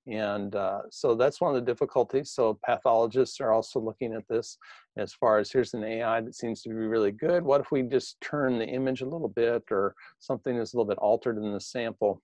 And 0.08 0.54
uh, 0.56 0.80
so 0.90 1.14
that's 1.14 1.40
one 1.40 1.54
of 1.54 1.60
the 1.62 1.70
difficulties. 1.70 2.30
So 2.30 2.58
pathologists 2.64 3.40
are 3.40 3.52
also 3.52 3.78
looking 3.78 4.14
at 4.14 4.26
this 4.26 4.56
as 4.96 5.12
far 5.12 5.38
as 5.38 5.52
here's 5.52 5.74
an 5.74 5.84
AI 5.84 6.22
that 6.22 6.34
seems 6.34 6.62
to 6.62 6.70
be 6.70 6.74
really 6.74 7.12
good. 7.12 7.44
What 7.44 7.60
if 7.60 7.70
we 7.70 7.82
just 7.82 8.18
turn 8.22 8.58
the 8.58 8.66
image 8.66 9.02
a 9.02 9.08
little 9.08 9.28
bit 9.28 9.64
or 9.70 9.94
something 10.18 10.56
is 10.56 10.72
a 10.72 10.76
little 10.76 10.88
bit 10.88 10.98
altered 10.98 11.36
in 11.36 11.52
the 11.52 11.60
sample? 11.60 12.22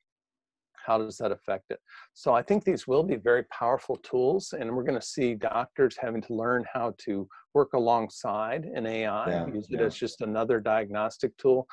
How 0.86 0.98
does 0.98 1.18
that 1.18 1.32
affect 1.32 1.70
it? 1.70 1.80
So 2.14 2.34
I 2.34 2.42
think 2.42 2.64
these 2.64 2.86
will 2.86 3.02
be 3.02 3.16
very 3.16 3.44
powerful 3.44 3.96
tools 3.96 4.54
and 4.58 4.74
we're 4.74 4.82
gonna 4.82 5.02
see 5.02 5.34
doctors 5.34 5.96
having 5.98 6.22
to 6.22 6.34
learn 6.34 6.64
how 6.72 6.94
to 6.98 7.28
work 7.54 7.72
alongside 7.74 8.64
an 8.64 8.86
AI, 8.86 9.28
yeah, 9.28 9.46
use 9.46 9.68
it 9.70 9.80
yeah. 9.80 9.86
as 9.86 9.96
just 9.96 10.20
another 10.20 10.60
diagnostic 10.60 11.36
tool. 11.36 11.66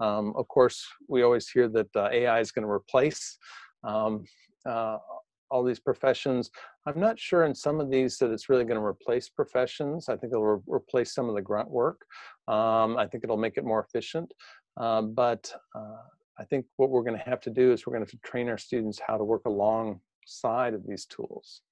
Um, 0.00 0.32
of 0.36 0.48
course, 0.48 0.86
we 1.08 1.22
always 1.22 1.48
hear 1.48 1.68
that 1.68 1.94
uh, 1.96 2.08
AI 2.12 2.40
is 2.40 2.52
gonna 2.52 2.70
replace 2.70 3.38
um, 3.82 4.24
uh, 4.66 4.98
all 5.50 5.62
these 5.62 5.80
professions. 5.80 6.50
I'm 6.86 6.98
not 6.98 7.18
sure 7.18 7.44
in 7.44 7.54
some 7.54 7.80
of 7.80 7.90
these 7.90 8.18
that 8.18 8.30
it's 8.30 8.48
really 8.48 8.64
going 8.64 8.80
to 8.80 8.84
replace 8.84 9.28
professions. 9.28 10.08
I 10.08 10.16
think 10.16 10.32
it'll 10.32 10.44
re 10.44 10.60
replace 10.66 11.14
some 11.14 11.28
of 11.28 11.34
the 11.34 11.42
grunt 11.42 11.70
work. 11.70 12.00
Um, 12.48 12.96
I 12.96 13.06
think 13.06 13.24
it'll 13.24 13.36
make 13.36 13.56
it 13.56 13.64
more 13.64 13.86
efficient. 13.86 14.32
Um, 14.76 15.14
but 15.14 15.52
uh, 15.76 16.02
I 16.38 16.44
think 16.44 16.66
what 16.76 16.90
we're 16.90 17.04
going 17.04 17.18
to 17.18 17.24
have 17.24 17.40
to 17.42 17.50
do 17.50 17.72
is 17.72 17.86
we're 17.86 17.94
going 17.94 18.04
to 18.04 18.10
to 18.10 18.18
train 18.28 18.48
our 18.48 18.58
students 18.58 19.00
how 19.06 19.16
to 19.16 19.24
work 19.24 19.42
alongside 19.46 20.74
of 20.74 20.86
these 20.86 21.06
tools. 21.06 21.62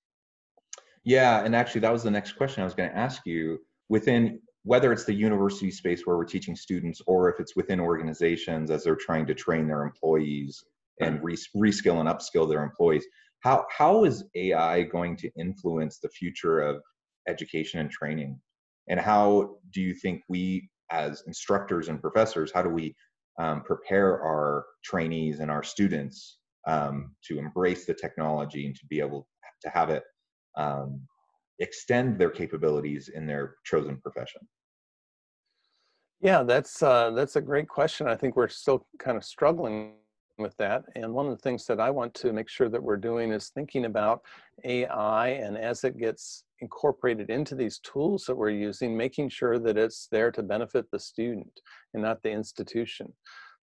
Yeah, 1.05 1.45
and 1.45 1.55
actually 1.57 1.81
that 1.83 1.93
was 1.93 2.03
the 2.03 2.11
next 2.11 2.33
question 2.33 2.63
I 2.63 2.65
was 2.65 2.75
going 2.75 2.91
to 2.91 2.97
ask 2.97 3.23
you. 3.27 3.59
Within 3.89 4.41
whether 4.65 4.93
it's 4.93 5.05
the 5.05 5.13
university 5.13 5.71
space 5.71 6.07
where 6.07 6.17
we're 6.17 6.25
teaching 6.25 6.55
students 6.55 7.03
or 7.07 7.29
if 7.29 7.41
it's 7.41 7.57
within 7.57 7.81
organizations 7.81 8.71
as 8.71 8.85
they're 8.85 8.95
trying 8.95 9.27
to 9.27 9.35
train 9.35 9.67
their 9.67 9.83
employees 9.83 10.63
and 11.01 11.23
re 11.23 11.37
reskill 11.57 11.99
and 11.99 12.09
upskill 12.09 12.49
their 12.49 12.63
employees, 12.63 13.05
how 13.41 13.67
how 13.77 14.05
is 14.05 14.25
AI 14.35 14.83
going 14.83 15.17
to 15.17 15.31
influence 15.37 15.99
the 15.99 16.09
future 16.09 16.61
of 16.61 16.81
education 17.29 17.81
and 17.81 17.91
training? 17.91 18.41
And 18.89 19.01
how 19.01 19.57
do 19.73 19.81
you 19.81 19.95
think 19.95 20.23
we, 20.29 20.69
as 20.91 21.23
instructors 21.27 21.89
and 21.89 22.01
professors, 22.01 22.53
how 22.55 22.63
do 22.63 22.69
we 22.69 22.95
um, 23.39 23.63
prepare 23.63 24.21
our 24.23 24.67
trainees 24.85 25.41
and 25.41 25.51
our 25.51 25.63
students 25.63 26.39
um, 26.67 27.15
to 27.27 27.39
embrace 27.39 27.87
the 27.87 27.95
technology 27.95 28.67
and 28.67 28.77
to 28.77 28.87
be 28.87 29.01
able 29.01 29.27
to 29.63 29.71
have 29.71 29.91
it 29.91 30.05
um, 30.57 31.01
extend 31.59 32.19
their 32.19 32.31
capabilities 32.31 33.09
in 33.09 33.27
their 33.27 33.57
chosen 33.65 33.99
profession? 33.99 34.41
Yeah, 36.21 36.45
that's 36.45 36.83
uh, 36.83 37.11
that's 37.11 37.37
a 37.37 37.41
great 37.41 37.69
question. 37.69 38.07
I 38.07 38.15
think 38.15 38.37
we're 38.37 38.49
still 38.49 38.87
kind 38.99 39.17
of 39.17 39.25
struggling 39.25 39.95
with 40.39 40.57
that. 40.57 40.85
And 40.95 41.13
one 41.13 41.27
of 41.27 41.33
the 41.33 41.43
things 41.43 41.67
that 41.67 41.81
I 41.81 41.91
want 41.91 42.15
to 42.15 42.33
make 42.33 42.49
sure 42.49 42.69
that 42.69 42.83
we're 42.83 42.97
doing 42.97 43.33
is 43.33 43.49
thinking 43.49 43.85
about 43.85 44.23
AI 44.65 45.29
and 45.29 45.59
as 45.59 45.85
it 45.85 45.99
gets 45.99 46.45
incorporated 46.61 47.29
into 47.29 47.55
these 47.55 47.81
tools 47.81 48.25
that 48.27 48.37
we're 48.37 48.51
using, 48.51 48.97
making 48.97 49.29
sure 49.29 49.59
that 49.59 49.77
it's 49.77 50.09
there 50.11 50.31
to 50.31 50.43
benefit 50.43 50.87
the 50.91 50.99
student 50.99 51.61
and 51.93 52.03
not 52.03 52.23
the 52.23 52.31
institution. 52.31 53.13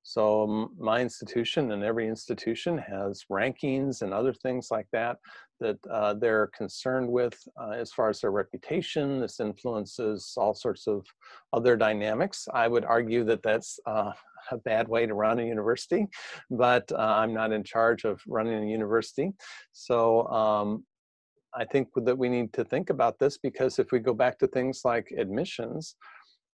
So 0.04 0.70
my 0.78 1.02
institution 1.02 1.72
and 1.72 1.84
every 1.84 2.08
institution 2.08 2.78
has 2.78 3.26
rankings 3.32 4.02
and 4.02 4.14
other 4.14 4.34
things 4.34 4.70
like 4.72 4.88
that 4.92 5.18
that 5.60 5.78
uh, 5.90 6.14
they're 6.14 6.48
concerned 6.48 7.10
with 7.10 7.38
uh, 7.62 7.72
as 7.72 7.92
far 7.92 8.10
as 8.10 8.22
their 8.22 8.32
reputation. 8.32 9.20
This 9.20 9.40
influences 9.40 10.34
all 10.38 10.54
sorts 10.54 10.88
of 10.88 11.06
other 11.54 11.76
dynamics. 11.76 12.48
I 12.54 12.68
would 12.68 12.86
argue 12.86 13.24
that 13.26 13.44
that's 13.44 13.80
uh, 13.86 14.12
a 14.52 14.58
bad 14.58 14.88
way 14.88 15.06
to 15.06 15.14
run 15.14 15.40
a 15.40 15.44
university, 15.44 16.08
but 16.50 16.92
uh, 16.92 16.98
I'm 16.98 17.34
not 17.34 17.52
in 17.52 17.64
charge 17.64 18.06
of 18.06 18.22
running 18.28 18.64
a 18.64 18.72
university. 18.72 19.34
So 19.72 20.28
um, 20.28 20.84
I 21.54 21.66
think 21.66 21.90
that 21.96 22.18
we 22.18 22.30
need 22.30 22.54
to 22.54 22.64
think 22.64 22.90
about 22.90 23.20
this 23.20 23.38
because 23.38 23.80
if 23.80 23.92
we 23.92 24.00
go 24.00 24.14
back 24.14 24.38
to 24.40 24.48
things 24.48 24.82
like 24.86 25.12
admissions, 25.18 25.96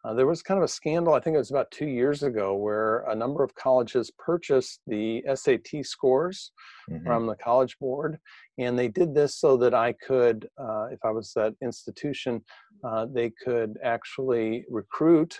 uh, 0.05 0.13
there 0.13 0.27
was 0.27 0.43
kind 0.43 0.57
of 0.57 0.63
a 0.63 0.67
scandal, 0.67 1.13
I 1.13 1.19
think 1.19 1.33
it 1.35 1.39
was 1.39 1.49
about 1.49 1.71
two 1.71 1.87
years 1.87 2.21
ago, 2.21 2.55
where 2.55 2.99
a 3.09 3.15
number 3.15 3.43
of 3.43 3.55
colleges 3.55 4.11
purchased 4.19 4.81
the 4.85 5.23
SAT 5.33 5.83
scores 5.83 6.51
mm-hmm. 6.89 7.05
from 7.05 7.25
the 7.25 7.35
College 7.35 7.77
Board. 7.79 8.19
And 8.59 8.77
they 8.77 8.87
did 8.87 9.15
this 9.15 9.37
so 9.37 9.57
that 9.57 9.73
I 9.73 9.93
could, 9.93 10.47
uh, 10.59 10.87
if 10.91 10.99
I 11.03 11.09
was 11.09 11.31
that 11.35 11.55
institution, 11.63 12.43
uh, 12.83 13.07
they 13.11 13.31
could 13.43 13.77
actually 13.83 14.65
recruit 14.69 15.39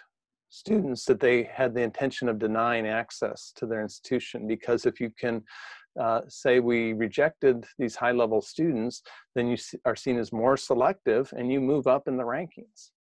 students 0.50 1.06
that 1.06 1.20
they 1.20 1.44
had 1.44 1.76
the 1.76 1.82
intention 1.82 2.28
of 2.28 2.40
denying 2.40 2.88
access 2.88 3.52
to 3.58 3.66
their 3.66 3.82
institution 3.82 4.48
because 4.48 4.86
if 4.86 5.00
you 5.00 5.12
can 5.20 5.44
uh, 6.00 6.22
say 6.28 6.60
we 6.60 6.94
rejected 6.94 7.66
these 7.78 7.96
high 7.96 8.12
level 8.12 8.42
students 8.42 9.02
then 9.34 9.48
you 9.48 9.58
are 9.86 9.96
seen 9.96 10.18
as 10.18 10.32
more 10.32 10.56
selective 10.56 11.34
and 11.36 11.52
you 11.52 11.60
move 11.60 11.88
up 11.88 12.08
in 12.08 12.16
the 12.16 12.24
rankings 12.24 12.92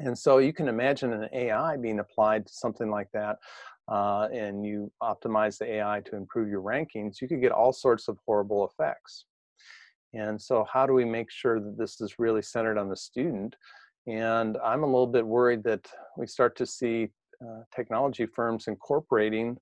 and 0.00 0.16
so 0.16 0.38
you 0.38 0.52
can 0.52 0.68
imagine 0.68 1.12
an 1.12 1.28
ai 1.32 1.76
being 1.76 2.00
applied 2.00 2.46
to 2.46 2.52
something 2.52 2.90
like 2.90 3.08
that 3.12 3.36
uh, 3.90 4.28
and 4.32 4.64
you 4.64 4.90
optimize 5.02 5.58
the 5.58 5.70
ai 5.74 6.00
to 6.04 6.16
improve 6.16 6.48
your 6.48 6.62
rankings 6.62 7.20
you 7.20 7.28
could 7.28 7.40
get 7.40 7.52
all 7.52 7.72
sorts 7.72 8.08
of 8.08 8.18
horrible 8.26 8.68
effects. 8.68 9.24
And 10.14 10.40
so 10.40 10.66
how 10.72 10.86
do 10.86 10.92
we 10.92 11.04
make 11.04 11.30
sure 11.30 11.60
that 11.60 11.76
this 11.76 12.00
is 12.00 12.18
really 12.18 12.42
centered 12.42 12.78
on 12.78 12.88
the 12.88 12.96
student? 12.96 13.54
And 14.06 14.56
I'm 14.64 14.82
a 14.82 14.86
little 14.86 15.06
bit 15.06 15.26
worried 15.26 15.62
that 15.64 15.86
we 16.16 16.26
start 16.26 16.56
to 16.56 16.66
see 16.66 17.08
uh, 17.42 17.62
technology 17.74 18.26
firms 18.26 18.66
incorporating 18.68 19.58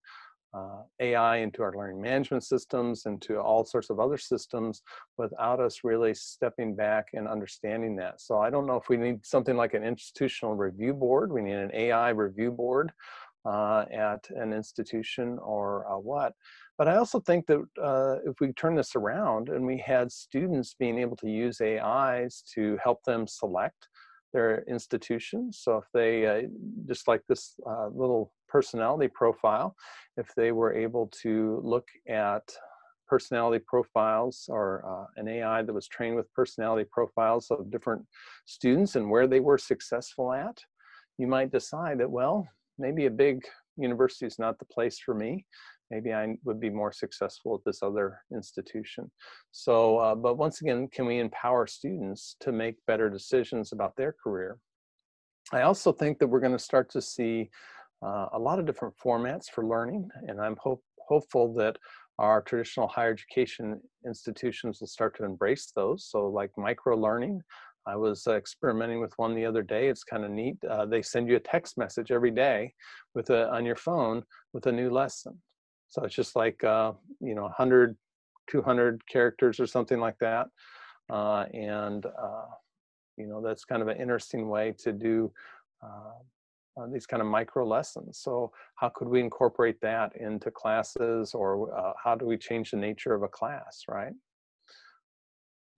uh, 0.57 0.83
AI 1.01 1.39
into 1.39 1.63
our 1.63 1.75
learning 1.77 2.01
management 2.01 2.45
systems, 2.45 3.05
into 3.07 3.39
all 3.39 3.65
sorts 3.65 3.91
of 3.91 4.01
other 4.01 4.17
systems 4.17 4.83
without 5.19 5.61
us 5.61 5.81
really 5.85 6.15
stepping 6.15 6.75
back 6.75 7.09
and 7.13 7.29
understanding 7.29 7.97
that. 7.97 8.21
So 8.21 8.39
I 8.39 8.49
don't 8.51 8.67
know 8.67 8.77
if 8.77 8.89
we 8.89 8.97
need 8.97 9.25
something 9.25 9.57
like 9.57 9.75
an 9.75 9.85
institutional 9.85 10.57
review 10.57 10.95
board. 10.95 11.31
We 11.31 11.43
need 11.43 11.57
an 11.57 11.71
AI 11.75 12.11
review 12.11 12.51
board 12.51 12.93
uh, 13.45 13.85
at 13.93 14.29
an 14.31 14.53
institution 14.53 15.39
or 15.43 15.87
uh, 15.91 15.99
what. 15.99 16.33
But 16.79 16.89
I 16.89 16.97
also 16.97 17.21
think 17.21 17.47
that 17.47 17.65
uh, 17.83 18.17
if 18.25 18.41
we 18.41 18.53
turn 18.53 18.75
this 18.75 18.97
around 18.97 19.49
and 19.49 19.67
we 19.67 19.79
had 19.79 20.11
students 20.11 20.75
being 20.79 20.99
able 20.99 21.17
to 21.17 21.29
use 21.29 21.61
AIs 21.61 22.43
to 22.55 22.79
help 22.83 23.03
them 23.05 23.27
select 23.27 23.89
their 24.33 24.65
institutions. 24.69 25.61
So 25.63 25.79
if 25.79 25.85
they, 25.95 26.27
uh, 26.27 26.49
just 26.87 27.09
like 27.09 27.23
this 27.29 27.55
little 27.95 28.33
personality 28.49 29.09
profile, 29.09 29.77
if 30.17 30.35
they 30.37 30.53
were 30.53 30.75
able 30.75 31.09
to 31.23 31.61
look 31.63 31.89
at 32.09 32.43
personality 33.07 33.65
profiles 33.67 34.47
or 34.49 34.85
uh, 34.87 35.07
an 35.21 35.29
AI 35.29 35.63
that 35.63 35.73
was 35.73 35.87
trained 35.87 36.17
with 36.17 36.33
personality 36.33 36.89
profiles 36.91 37.51
of 37.51 37.71
different 37.71 38.05
students 38.47 38.97
and 38.97 39.09
where 39.09 39.27
they 39.27 39.41
were 39.41 39.59
successful 39.59 40.33
at, 40.33 40.59
you 41.19 41.27
might 41.27 41.53
decide 41.53 41.99
that, 41.99 42.11
well, 42.11 42.47
maybe 42.79 43.07
a 43.07 43.11
big 43.11 43.43
university 43.77 44.27
is 44.27 44.39
not 44.39 44.59
the 44.59 44.65
place 44.65 44.99
for 44.99 45.15
me. 45.15 45.47
Maybe 45.91 46.13
I 46.13 46.37
would 46.45 46.61
be 46.61 46.71
more 46.71 46.93
successful 46.93 47.55
at 47.55 47.61
this 47.65 47.83
other 47.83 48.19
institution. 48.35 49.11
So, 49.53 49.99
uh, 49.99 50.15
but 50.17 50.37
once 50.37 50.61
again, 50.61 50.89
can 50.89 51.07
we 51.07 51.21
empower 51.21 51.67
students 51.67 52.37
to 52.41 52.51
make 52.51 52.75
better 52.87 53.09
decisions 53.09 53.73
about 53.73 53.95
their 53.97 54.13
career? 54.13 54.59
I 55.53 55.63
also 55.63 55.93
think 55.93 56.19
that 56.19 56.27
we're 56.27 56.41
going 56.41 56.57
to 56.57 56.59
start 56.59 56.91
to 56.91 57.01
see 57.01 57.51
uh, 58.03 58.27
a 58.33 58.39
lot 58.39 58.59
of 58.59 58.67
different 58.67 58.95
formats 58.97 59.47
for 59.47 59.67
learning, 59.67 60.09
and 60.27 60.41
I'm 60.41 60.57
hope, 60.61 60.83
hopeful 60.99 61.55
that 61.55 61.77
our 62.19 62.43
traditional 62.43 62.89
higher 62.89 63.13
education 63.13 63.81
institutions 64.07 64.81
will 64.81 64.87
start 64.89 65.17
to 65.19 65.25
embrace 65.25 65.73
those. 65.75 66.07
So, 66.11 66.27
like 66.29 66.51
micro 66.57 66.97
learning, 66.97 67.43
I 67.87 67.97
was 67.97 68.27
uh, 68.27 68.35
experimenting 68.35 69.01
with 69.01 69.13
one 69.17 69.35
the 69.35 69.47
other 69.47 69.63
day. 69.63 69.89
It's 69.89 70.03
kind 70.03 70.25
of 70.25 70.31
neat. 70.31 70.57
Uh, 70.69 70.87
they 70.87 71.03
send 71.03 71.29
you 71.29 71.37
a 71.37 71.41
text 71.41 71.79
message 71.79 72.11
every 72.11 72.31
day 72.31 72.73
with 73.15 73.31
a 73.31 73.51
on 73.53 73.65
your 73.65 73.77
phone 73.77 74.23
with 74.53 74.67
a 74.67 74.73
new 74.73 74.91
lesson. 74.91 75.41
So 75.89 76.03
it's 76.03 76.15
just 76.15 76.35
like 76.37 76.63
uh, 76.65 76.93
you 77.21 77.35
know 77.35 77.43
100, 77.43 77.97
200 78.51 79.07
characters 79.07 79.61
or 79.61 79.67
something 79.67 80.01
like 80.01 80.19
that, 80.21 80.47
uh, 81.11 81.45
and 81.53 82.05
uh, 82.05 82.47
you 83.17 83.27
know 83.27 83.41
that's 83.43 83.65
kind 83.65 83.83
of 83.83 83.89
an 83.89 84.01
interesting 84.01 84.49
way 84.49 84.75
to 84.79 84.93
do. 84.93 85.33
Uh, 86.79 86.87
these 86.93 87.07
kind 87.07 87.23
of 87.23 87.27
micro 87.27 87.67
lessons. 87.67 88.19
So, 88.19 88.53
how 88.75 88.91
could 88.91 89.09
we 89.09 89.21
incorporate 89.21 89.81
that 89.81 90.15
into 90.17 90.51
classes, 90.51 91.33
or 91.33 91.95
how 92.03 92.15
do 92.15 92.27
we 92.27 92.37
change 92.37 92.71
the 92.71 92.77
nature 92.77 93.15
of 93.15 93.23
a 93.23 93.29
class, 93.29 93.85
right? 93.89 94.13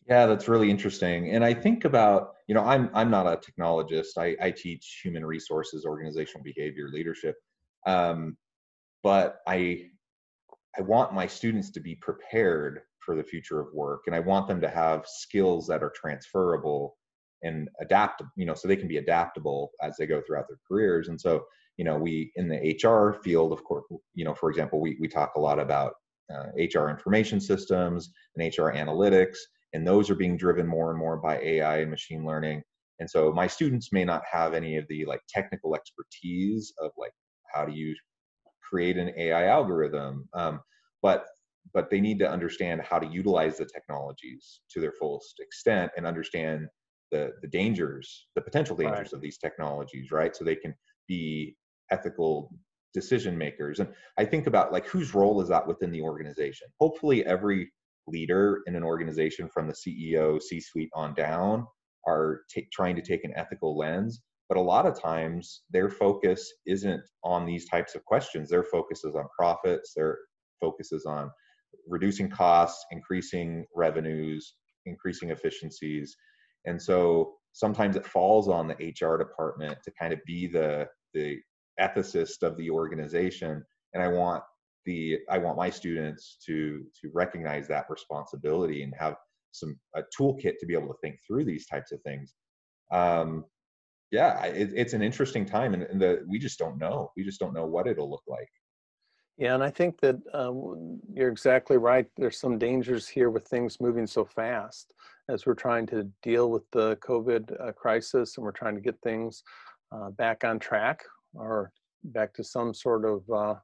Yeah, 0.08 0.26
that's 0.26 0.48
really 0.48 0.70
interesting. 0.70 1.30
And 1.30 1.44
I 1.44 1.54
think 1.54 1.84
about, 1.84 2.34
you 2.48 2.54
know, 2.54 2.64
I'm 2.64 2.90
I'm 2.94 3.10
not 3.10 3.26
a 3.26 3.36
technologist. 3.36 4.16
I, 4.16 4.36
I 4.44 4.50
teach 4.50 5.00
human 5.04 5.24
resources, 5.24 5.84
organizational 5.84 6.42
behavior, 6.42 6.88
leadership. 6.88 7.36
Um, 7.86 8.36
but 9.04 9.40
I 9.46 9.90
I 10.76 10.82
want 10.82 11.14
my 11.14 11.26
students 11.28 11.70
to 11.72 11.80
be 11.80 11.94
prepared 11.94 12.80
for 12.98 13.14
the 13.14 13.22
future 13.22 13.60
of 13.60 13.72
work, 13.72 14.02
and 14.06 14.16
I 14.16 14.20
want 14.20 14.48
them 14.48 14.60
to 14.62 14.68
have 14.68 15.06
skills 15.06 15.66
that 15.68 15.82
are 15.82 15.92
transferable 15.94 16.97
and 17.42 17.68
adapt. 17.80 18.22
You 18.36 18.46
know, 18.46 18.54
so 18.54 18.68
they 18.68 18.76
can 18.76 18.88
be 18.88 18.98
adaptable 18.98 19.70
as 19.82 19.96
they 19.96 20.06
go 20.06 20.20
throughout 20.20 20.46
their 20.48 20.58
careers. 20.66 21.08
And 21.08 21.20
so, 21.20 21.44
you 21.76 21.84
know, 21.84 21.96
we 21.96 22.32
in 22.36 22.48
the 22.48 22.76
HR 22.84 23.20
field, 23.22 23.52
of 23.52 23.64
course, 23.64 23.84
you 24.14 24.24
know, 24.24 24.34
for 24.34 24.50
example, 24.50 24.80
we 24.80 24.96
we 25.00 25.08
talk 25.08 25.32
a 25.36 25.40
lot 25.40 25.58
about 25.58 25.94
uh, 26.32 26.48
HR 26.58 26.88
information 26.88 27.40
systems 27.40 28.10
and 28.36 28.46
HR 28.46 28.72
analytics 28.72 29.36
and 29.72 29.86
those 29.86 30.10
are 30.10 30.14
being 30.14 30.36
driven 30.36 30.66
more 30.66 30.90
and 30.90 30.98
more 30.98 31.16
by 31.16 31.38
AI 31.38 31.78
and 31.78 31.90
machine 31.90 32.24
learning. 32.24 32.62
And 33.00 33.08
so 33.08 33.32
my 33.32 33.46
students 33.46 33.92
may 33.92 34.04
not 34.04 34.22
have 34.30 34.54
any 34.54 34.76
of 34.76 34.86
the 34.88 35.04
like 35.04 35.20
technical 35.28 35.74
expertise 35.74 36.72
of 36.80 36.90
like 36.96 37.12
how 37.52 37.64
do 37.64 37.72
you 37.72 37.94
create 38.68 38.96
an 38.96 39.12
AI 39.16 39.46
algorithm, 39.46 40.28
um, 40.34 40.60
but 41.02 41.26
but 41.74 41.90
they 41.90 42.00
need 42.00 42.18
to 42.18 42.28
understand 42.30 42.80
how 42.80 42.98
to 42.98 43.06
utilize 43.06 43.58
the 43.58 43.66
technologies 43.66 44.60
to 44.70 44.80
their 44.80 44.92
fullest 44.92 45.38
extent 45.38 45.92
and 45.96 46.06
understand 46.06 46.66
the 47.10 47.32
the 47.42 47.48
dangers, 47.48 48.26
the 48.34 48.42
potential 48.42 48.76
dangers 48.76 48.98
right. 48.98 49.12
of 49.12 49.20
these 49.20 49.38
technologies, 49.38 50.10
right? 50.10 50.34
So 50.34 50.44
they 50.44 50.56
can 50.56 50.74
be 51.06 51.56
ethical 51.90 52.52
decision 52.94 53.36
makers. 53.36 53.80
And 53.80 53.88
I 54.18 54.24
think 54.24 54.46
about 54.46 54.72
like 54.72 54.86
whose 54.86 55.14
role 55.14 55.40
is 55.40 55.48
that 55.48 55.66
within 55.66 55.90
the 55.90 56.02
organization? 56.02 56.68
Hopefully 56.80 57.24
every 57.26 57.70
leader 58.06 58.62
in 58.66 58.74
an 58.74 58.82
organization 58.82 59.48
from 59.48 59.66
the 59.66 59.74
CEO, 59.74 60.40
C 60.40 60.60
suite 60.60 60.90
on 60.94 61.14
down 61.14 61.66
are 62.06 62.42
t- 62.50 62.68
trying 62.72 62.96
to 62.96 63.02
take 63.02 63.24
an 63.24 63.32
ethical 63.36 63.76
lens. 63.76 64.22
But 64.48 64.56
a 64.56 64.62
lot 64.62 64.86
of 64.86 64.98
times 64.98 65.62
their 65.70 65.90
focus 65.90 66.50
isn't 66.66 67.02
on 67.22 67.44
these 67.44 67.68
types 67.68 67.94
of 67.94 68.04
questions. 68.04 68.48
Their 68.48 68.64
focus 68.64 69.04
is 69.04 69.14
on 69.14 69.26
profits, 69.38 69.92
their 69.94 70.18
focus 70.60 70.90
is 70.92 71.04
on 71.04 71.30
reducing 71.86 72.30
costs, 72.30 72.84
increasing 72.90 73.66
revenues, 73.76 74.54
increasing 74.86 75.30
efficiencies. 75.30 76.16
And 76.66 76.80
so 76.80 77.34
sometimes 77.52 77.96
it 77.96 78.06
falls 78.06 78.48
on 78.48 78.68
the 78.68 78.74
HR 78.74 79.16
department 79.16 79.78
to 79.84 79.92
kind 79.98 80.12
of 80.12 80.20
be 80.26 80.46
the, 80.46 80.88
the 81.14 81.38
ethicist 81.80 82.42
of 82.42 82.56
the 82.56 82.70
organization. 82.70 83.64
And 83.94 84.02
I 84.02 84.08
want 84.08 84.42
the 84.88 85.18
i 85.28 85.36
want 85.36 85.56
my 85.56 85.68
students 85.68 86.38
to 86.44 86.82
to 86.98 87.10
recognize 87.12 87.68
that 87.68 87.84
responsibility 87.90 88.82
and 88.82 88.94
have 88.98 89.14
some 89.52 89.78
a 89.96 90.02
toolkit 90.18 90.54
to 90.58 90.66
be 90.66 90.74
able 90.74 90.88
to 90.88 90.98
think 91.02 91.16
through 91.26 91.44
these 91.44 91.66
types 91.66 91.92
of 91.92 92.00
things 92.02 92.34
um 92.90 93.44
yeah 94.10 94.42
it, 94.46 94.70
it's 94.74 94.94
an 94.94 95.02
interesting 95.02 95.44
time 95.44 95.74
and, 95.74 95.82
and 95.84 96.00
the 96.00 96.24
we 96.26 96.38
just 96.38 96.58
don't 96.58 96.78
know 96.78 97.10
we 97.16 97.22
just 97.22 97.38
don't 97.38 97.52
know 97.52 97.66
what 97.66 97.86
it'll 97.86 98.10
look 98.10 98.24
like 98.26 98.48
yeah, 99.40 99.54
and 99.54 99.62
I 99.62 99.70
think 99.70 100.00
that 100.00 100.16
um, 100.34 100.98
you're 101.14 101.28
exactly 101.28 101.76
right. 101.76 102.06
There's 102.16 102.40
some 102.40 102.58
dangers 102.58 103.06
here 103.06 103.30
with 103.30 103.46
things 103.46 103.80
moving 103.80 104.04
so 104.04 104.24
fast 104.24 104.94
as 105.28 105.46
we're 105.46 105.54
trying 105.54 105.86
to 105.86 106.08
deal 106.22 106.50
with 106.50 106.64
the 106.72 106.96
COVID 106.96 107.68
uh, 107.68 107.72
crisis 107.72 108.36
and 108.36 108.44
we're 108.44 108.52
trying 108.52 108.74
to 108.74 108.80
get 108.80 108.98
things 109.02 109.42
uh, 109.92 110.10
back 110.10 110.44
on 110.44 110.58
track 110.58 111.02
or 111.34 111.72
back 112.04 112.32
to 112.34 112.44
some 112.44 112.72
sort 112.72 113.04
of 113.04 113.22
uh, 113.30 113.54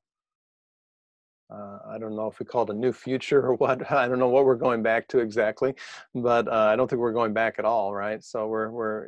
uh, 1.52 1.78
I 1.86 1.98
don't 1.98 2.16
know 2.16 2.26
if 2.26 2.38
we 2.38 2.46
call 2.46 2.62
it 2.62 2.70
a 2.70 2.74
new 2.74 2.92
future 2.92 3.46
or 3.46 3.54
what. 3.56 3.90
I 3.92 4.08
don't 4.08 4.18
know 4.18 4.28
what 4.28 4.44
we're 4.44 4.54
going 4.54 4.82
back 4.82 5.08
to 5.08 5.18
exactly, 5.18 5.74
but 6.14 6.48
uh, 6.48 6.68
I 6.72 6.76
don't 6.76 6.88
think 6.88 7.00
we're 7.00 7.12
going 7.12 7.34
back 7.34 7.58
at 7.58 7.64
all, 7.64 7.94
right? 7.94 8.22
So 8.22 8.46
we're 8.46 8.70
we're 8.70 9.06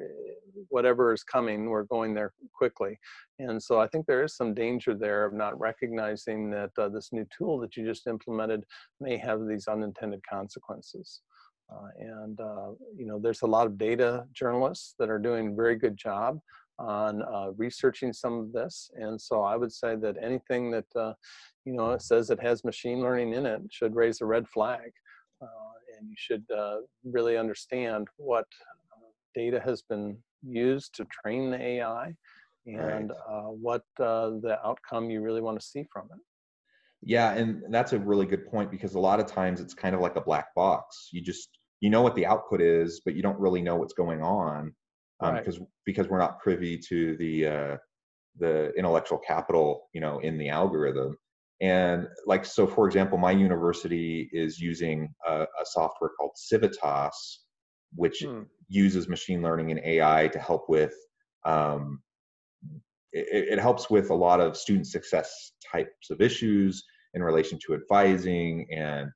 whatever 0.69 1.13
is 1.13 1.23
coming, 1.23 1.69
we're 1.69 1.85
going 1.85 2.15
there 2.15 2.33
quickly, 2.55 2.99
and 3.39 3.63
so 3.63 3.81
I 3.81 3.89
think 3.89 4.07
there 4.07 4.23
is 4.23 4.37
some 4.37 4.55
danger 4.55 4.95
there 4.95 5.25
of 5.25 5.33
not 5.33 5.59
recognizing 5.59 6.51
that 6.51 6.71
uh, 6.79 6.89
this 6.89 7.11
new 7.13 7.27
tool 7.37 7.59
that 7.61 7.77
you 7.77 7.85
just 7.85 8.07
implemented 8.07 8.65
may 9.01 9.17
have 9.17 9.47
these 9.47 9.67
unintended 9.67 10.21
consequences. 10.29 11.23
Uh, 11.71 11.89
and 11.99 12.41
uh, 12.41 12.71
you 12.97 13.07
know, 13.07 13.19
there's 13.19 13.43
a 13.43 13.47
lot 13.47 13.67
of 13.67 13.79
data 13.79 14.25
journalists 14.33 14.95
that 14.99 15.11
are 15.11 15.19
doing 15.19 15.49
a 15.49 15.55
very 15.55 15.77
good 15.77 15.97
job 15.97 16.39
on 16.79 17.23
uh, 17.23 17.51
researching 17.57 18.13
some 18.13 18.39
of 18.39 18.53
this. 18.53 18.91
And 18.95 19.21
so 19.21 19.43
I 19.43 19.57
would 19.57 19.73
say 19.73 19.97
that 19.97 20.17
anything 20.23 20.71
that, 20.73 20.85
uh, 20.95 21.15
you 21.65 21.73
know, 21.73 21.93
it 21.93 22.03
says 22.03 22.31
it 22.31 22.41
has 22.41 22.65
machine 22.65 23.01
learning 23.01 23.33
in 23.33 23.47
it 23.47 23.63
should 23.71 23.95
raise 23.95 24.21
a 24.21 24.27
red 24.27 24.47
flag. 24.49 24.93
Uh, 25.41 25.47
and 25.99 26.09
you 26.09 26.15
should 26.17 26.45
uh, 26.57 26.79
really 27.05 27.37
understand 27.37 28.09
what 28.17 28.47
data 29.35 29.61
has 29.65 29.83
been 29.83 30.17
used 30.43 30.95
to 30.95 31.07
train 31.07 31.51
the 31.51 31.61
AI 31.61 32.15
and. 32.67 33.13
Uh, 33.13 33.43
what 33.43 33.83
the 33.97 34.59
outcome 34.65 35.11
you 35.11 35.21
really 35.21 35.41
want 35.41 35.59
to 35.59 35.65
see 35.65 35.85
from 35.93 36.09
it. 36.13 36.21
Yeah, 37.03 37.35
and 37.35 37.63
that's 37.71 37.93
a 37.93 37.99
really 37.99 38.27
good 38.27 38.47
point 38.47 38.71
because 38.71 38.95
a 38.95 39.01
lot 39.01 39.21
of 39.21 39.27
times 39.27 39.61
it's 39.61 39.75
kind 39.75 39.95
of 39.95 40.01
like 40.01 40.17
a 40.17 40.21
black 40.21 40.55
box. 40.55 41.11
You 41.13 41.21
just 41.21 41.56
you 41.81 41.91
know 41.91 42.03
what 42.03 42.15
the 42.15 42.27
output 42.27 42.61
is, 42.61 43.03
but 43.05 43.15
you 43.15 43.23
don't 43.23 43.39
really 43.39 43.63
know 43.63 43.77
what's 43.77 43.95
going 43.95 44.23
on 44.23 44.75
um, 45.21 45.35
right. 45.35 45.45
because 45.45 45.61
because 45.85 46.09
we're 46.09 46.19
not 46.19 46.41
privy 46.41 46.79
to 46.89 47.17
the 47.17 47.47
uh, 47.47 47.77
the 48.39 48.73
intellectual 48.77 49.19
capital 49.19 49.89
you 49.93 50.01
know 50.01 50.19
in 50.21 50.39
the 50.39 50.49
algorithm 50.49 51.17
and 51.61 52.07
like 52.27 52.45
so 52.45 52.67
for 52.67 52.87
example 52.87 53.17
my 53.17 53.31
university 53.31 54.29
is 54.33 54.61
using 54.61 55.09
a, 55.27 55.43
a 55.43 55.65
software 55.65 56.11
called 56.19 56.33
civitas 56.35 57.45
which 57.95 58.23
hmm. 58.27 58.43
uses 58.69 59.09
machine 59.09 59.43
learning 59.43 59.71
and 59.71 59.81
ai 59.85 60.29
to 60.29 60.39
help 60.39 60.69
with 60.69 60.95
um, 61.47 62.03
it, 63.13 63.53
it, 63.53 63.59
helps 63.61 63.89
with 63.89 64.11
a 64.11 64.15
lot 64.15 64.41
of 64.41 64.57
student 64.57 64.87
success 64.87 65.53
types 65.73 66.11
of 66.11 66.21
issues 66.21 66.85
in 67.15 67.23
relation 67.23 67.59
to 67.65 67.73
advising 67.73 68.67
and 68.71 69.09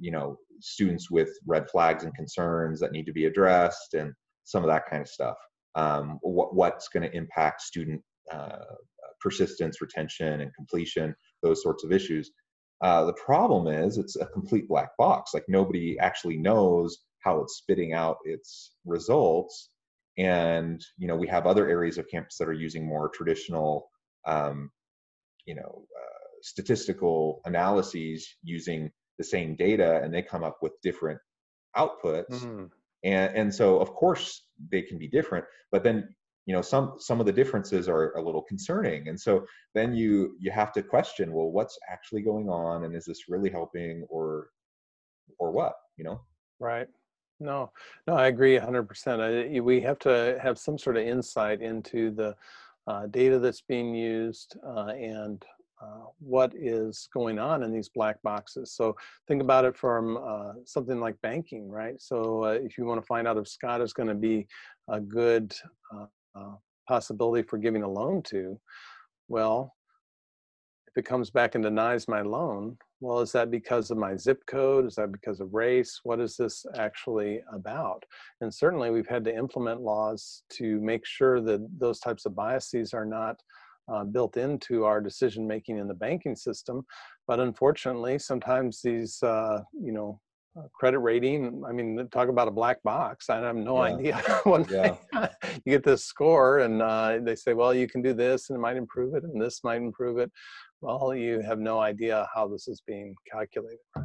you 0.00 0.10
know 0.10 0.36
students 0.60 1.10
with 1.10 1.30
red 1.46 1.68
flags 1.70 2.04
and 2.04 2.14
concerns 2.14 2.80
that 2.80 2.92
need 2.92 3.06
to 3.06 3.12
be 3.12 3.26
addressed 3.26 3.94
and 3.94 4.12
some 4.44 4.62
of 4.62 4.68
that 4.68 4.88
kind 4.88 5.02
of 5.02 5.08
stuff. 5.08 5.36
Um, 5.74 6.18
what, 6.22 6.54
what's 6.54 6.88
going 6.88 7.08
to 7.08 7.16
impact 7.16 7.62
student 7.62 8.02
uh, 8.32 8.64
persistence, 9.20 9.80
retention, 9.80 10.40
and 10.40 10.54
completion, 10.54 11.14
those 11.42 11.62
sorts 11.62 11.84
of 11.84 11.92
issues. 11.92 12.30
Uh, 12.82 13.04
the 13.04 13.12
problem 13.14 13.66
is 13.66 13.98
it's 13.98 14.16
a 14.16 14.26
complete 14.26 14.66
black 14.66 14.90
box. 14.98 15.34
Like 15.34 15.44
nobody 15.48 15.98
actually 15.98 16.38
knows 16.38 16.98
how 17.20 17.40
it's 17.40 17.56
spitting 17.56 17.92
out 17.92 18.16
its 18.24 18.72
results. 18.84 19.70
And 20.18 20.84
you 20.98 21.06
know 21.06 21.16
we 21.16 21.28
have 21.28 21.46
other 21.46 21.68
areas 21.68 21.98
of 21.98 22.08
campus 22.08 22.36
that 22.38 22.48
are 22.48 22.52
using 22.52 22.86
more 22.86 23.10
traditional 23.10 23.90
um, 24.26 24.70
you 25.46 25.54
know 25.54 25.84
uh, 25.98 26.28
statistical 26.42 27.40
analyses 27.44 28.28
using 28.42 28.90
the 29.20 29.30
same 29.36 29.50
data 29.66 29.90
and 30.02 30.12
they 30.12 30.22
come 30.32 30.44
up 30.48 30.58
with 30.62 30.72
different 30.88 31.20
outputs. 31.82 32.36
Mm-hmm. 32.40 32.64
and 33.04 33.28
and 33.40 33.48
so 33.60 33.66
of 33.84 33.88
course 34.02 34.28
they 34.72 34.82
can 34.88 34.98
be 35.04 35.08
different 35.18 35.44
but 35.72 35.82
then 35.86 35.96
you 36.46 36.56
know 36.56 36.62
some 36.62 36.94
some 36.98 37.20
of 37.20 37.26
the 37.26 37.32
differences 37.32 37.88
are 37.88 38.12
a 38.14 38.22
little 38.22 38.42
concerning. 38.42 39.08
And 39.08 39.20
so 39.26 39.46
then 39.74 39.94
you 39.94 40.36
you 40.40 40.50
have 40.50 40.72
to 40.72 40.82
question 40.82 41.32
well 41.32 41.50
what's 41.50 41.78
actually 41.88 42.22
going 42.22 42.48
on 42.48 42.84
and 42.84 42.96
is 42.96 43.04
this 43.04 43.28
really 43.28 43.50
helping 43.50 44.04
or 44.08 44.48
or 45.38 45.52
what 45.52 45.74
you 45.96 46.04
know? 46.04 46.20
Right. 46.58 46.88
No 47.38 47.70
no 48.08 48.14
i 48.14 48.26
agree 48.26 48.58
100% 48.58 49.56
I, 49.56 49.60
we 49.60 49.80
have 49.80 49.98
to 50.00 50.38
have 50.42 50.58
some 50.58 50.76
sort 50.76 50.96
of 50.96 51.04
insight 51.04 51.62
into 51.62 52.10
the 52.10 52.34
uh, 52.86 53.06
data 53.06 53.38
that's 53.38 53.62
being 53.62 53.94
used 53.94 54.56
uh, 54.66 54.88
and 54.88 55.44
uh, 55.82 56.06
what 56.18 56.52
is 56.54 57.08
going 57.12 57.38
on 57.38 57.62
in 57.62 57.72
these 57.72 57.88
black 57.88 58.20
boxes. 58.22 58.72
So 58.72 58.94
think 59.26 59.42
about 59.42 59.64
it 59.64 59.76
from 59.76 60.18
uh, 60.18 60.52
something 60.64 61.00
like 61.00 61.20
banking, 61.22 61.70
right? 61.70 62.00
So 62.00 62.44
uh, 62.44 62.58
if 62.62 62.76
you 62.76 62.84
want 62.84 63.00
to 63.00 63.06
find 63.06 63.26
out 63.26 63.38
if 63.38 63.48
Scott 63.48 63.80
is 63.80 63.92
going 63.92 64.08
to 64.08 64.14
be 64.14 64.46
a 64.88 65.00
good 65.00 65.54
uh, 65.94 66.52
possibility 66.86 67.46
for 67.46 67.58
giving 67.58 67.82
a 67.82 67.88
loan 67.88 68.22
to, 68.24 68.58
well, 69.28 69.74
if 70.88 70.98
it 70.98 71.08
comes 71.08 71.30
back 71.30 71.54
and 71.54 71.62
denies 71.62 72.08
my 72.08 72.20
loan, 72.20 72.76
well, 73.00 73.20
is 73.20 73.32
that 73.32 73.50
because 73.50 73.90
of 73.90 73.96
my 73.96 74.16
zip 74.16 74.44
code? 74.46 74.86
Is 74.86 74.96
that 74.96 75.12
because 75.12 75.40
of 75.40 75.54
race? 75.54 76.00
What 76.02 76.20
is 76.20 76.36
this 76.36 76.66
actually 76.76 77.40
about? 77.52 78.04
And 78.40 78.52
certainly 78.52 78.90
we've 78.90 79.06
had 79.06 79.24
to 79.24 79.34
implement 79.34 79.80
laws 79.80 80.42
to 80.54 80.80
make 80.80 81.06
sure 81.06 81.40
that 81.40 81.66
those 81.78 82.00
types 82.00 82.26
of 82.26 82.34
biases 82.34 82.92
are 82.92 83.06
not 83.06 83.40
uh, 83.92 84.04
built 84.04 84.36
into 84.36 84.84
our 84.84 85.00
decision 85.00 85.46
making 85.46 85.78
in 85.78 85.88
the 85.88 85.94
banking 85.94 86.36
system. 86.36 86.84
But 87.26 87.40
unfortunately, 87.40 88.18
sometimes 88.18 88.80
these, 88.82 89.22
uh, 89.22 89.60
you 89.72 89.92
know, 89.92 90.20
uh, 90.58 90.62
credit 90.74 90.98
rating, 90.98 91.62
I 91.68 91.72
mean, 91.72 92.08
talk 92.10 92.28
about 92.28 92.48
a 92.48 92.52
black 92.52 92.82
box. 92.82 93.30
I 93.30 93.36
have 93.36 93.56
no 93.56 93.84
yeah. 93.84 93.94
idea. 93.94 94.16
when 94.44 94.66
yeah. 94.68 94.96
you 95.64 95.72
get 95.72 95.84
this 95.84 96.04
score 96.04 96.60
and 96.60 96.82
uh, 96.82 97.18
they 97.22 97.36
say, 97.36 97.54
well, 97.54 97.72
you 97.72 97.86
can 97.88 98.02
do 98.02 98.12
this 98.12 98.50
and 98.50 98.56
it 98.56 98.60
might 98.60 98.76
improve 98.76 99.14
it 99.14 99.22
and 99.22 99.40
this 99.40 99.62
might 99.62 99.76
improve 99.76 100.18
it. 100.18 100.30
Well, 100.80 101.14
you 101.14 101.40
have 101.42 101.58
no 101.58 101.78
idea 101.78 102.26
how 102.34 102.48
this 102.48 102.66
is 102.66 102.82
being 102.86 103.14
calculated, 103.30 103.78
right? 103.96 104.04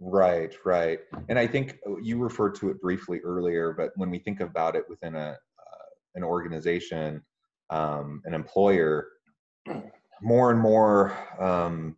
Right, 0.00 0.54
right. 0.64 0.98
And 1.28 1.38
I 1.38 1.46
think 1.46 1.78
uh, 1.86 1.96
you 2.02 2.18
referred 2.18 2.56
to 2.56 2.70
it 2.70 2.80
briefly 2.80 3.20
earlier, 3.20 3.72
but 3.72 3.90
when 3.96 4.10
we 4.10 4.18
think 4.18 4.40
about 4.40 4.74
it 4.74 4.84
within 4.88 5.14
a 5.14 5.28
uh, 5.28 5.36
an 6.16 6.24
organization, 6.24 7.22
um, 7.70 8.22
an 8.24 8.34
employer, 8.34 9.08
more 10.22 10.50
and 10.50 10.60
more 10.60 11.16
um, 11.40 11.96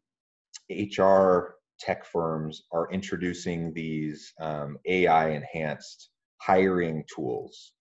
HR 0.70 1.56
tech 1.78 2.04
firms 2.06 2.62
are 2.72 2.88
introducing 2.90 3.72
these 3.74 4.32
um, 4.40 4.78
AI 4.86 5.30
enhanced 5.30 6.10
hiring 6.40 7.04
tools 7.14 7.72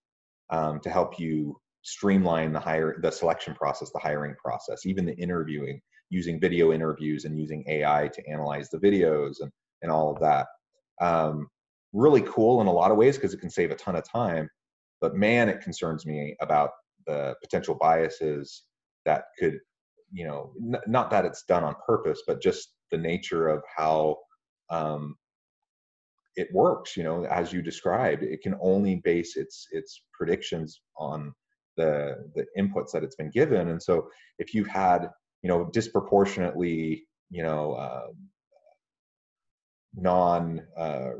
um, 0.50 0.80
to 0.80 0.90
help 0.90 1.18
you 1.18 1.56
streamline 1.82 2.52
the 2.52 2.60
hire 2.60 2.98
the 3.00 3.10
selection 3.10 3.54
process, 3.54 3.90
the 3.92 3.98
hiring 3.98 4.34
process, 4.42 4.86
even 4.86 5.04
the 5.06 5.16
interviewing, 5.16 5.80
using 6.10 6.40
video 6.40 6.72
interviews 6.72 7.24
and 7.24 7.38
using 7.38 7.64
AI 7.68 8.08
to 8.12 8.28
analyze 8.28 8.68
the 8.70 8.78
videos 8.78 9.36
and 9.40 9.50
and 9.82 9.90
all 9.90 10.10
of 10.10 10.20
that. 10.20 10.46
Um, 11.00 11.48
really 11.92 12.22
cool 12.22 12.60
in 12.60 12.66
a 12.66 12.72
lot 12.72 12.90
of 12.90 12.96
ways 12.96 13.16
because 13.16 13.34
it 13.34 13.40
can 13.40 13.50
save 13.50 13.70
a 13.70 13.76
ton 13.76 13.96
of 13.96 14.08
time. 14.08 14.48
But 15.00 15.14
man, 15.14 15.48
it 15.48 15.60
concerns 15.60 16.06
me 16.06 16.36
about 16.40 16.70
the 17.06 17.34
potential 17.42 17.74
biases 17.74 18.64
that 19.04 19.24
could, 19.38 19.58
you 20.12 20.26
know, 20.26 20.52
n- 20.62 20.80
not 20.86 21.10
that 21.10 21.24
it's 21.24 21.44
done 21.44 21.64
on 21.64 21.74
purpose, 21.86 22.22
but 22.26 22.42
just 22.42 22.74
the 22.90 22.98
nature 22.98 23.48
of 23.48 23.62
how 23.76 24.16
um, 24.70 25.16
it 26.36 26.48
works. 26.52 26.96
You 26.96 27.04
know, 27.04 27.24
as 27.24 27.52
you 27.52 27.62
described, 27.62 28.22
it 28.22 28.42
can 28.42 28.56
only 28.60 28.96
base 29.04 29.36
its 29.36 29.66
its 29.72 30.02
predictions 30.12 30.80
on 30.96 31.32
the 31.76 32.30
the 32.34 32.46
inputs 32.58 32.92
that 32.92 33.04
it's 33.04 33.16
been 33.16 33.30
given. 33.30 33.68
And 33.68 33.82
so, 33.82 34.08
if 34.38 34.54
you've 34.54 34.68
had, 34.68 35.10
you 35.42 35.48
know, 35.48 35.68
disproportionately, 35.72 37.06
you 37.30 37.42
know, 37.42 37.72
uh, 37.72 38.08
non 39.94 40.62
uh, 40.76 41.10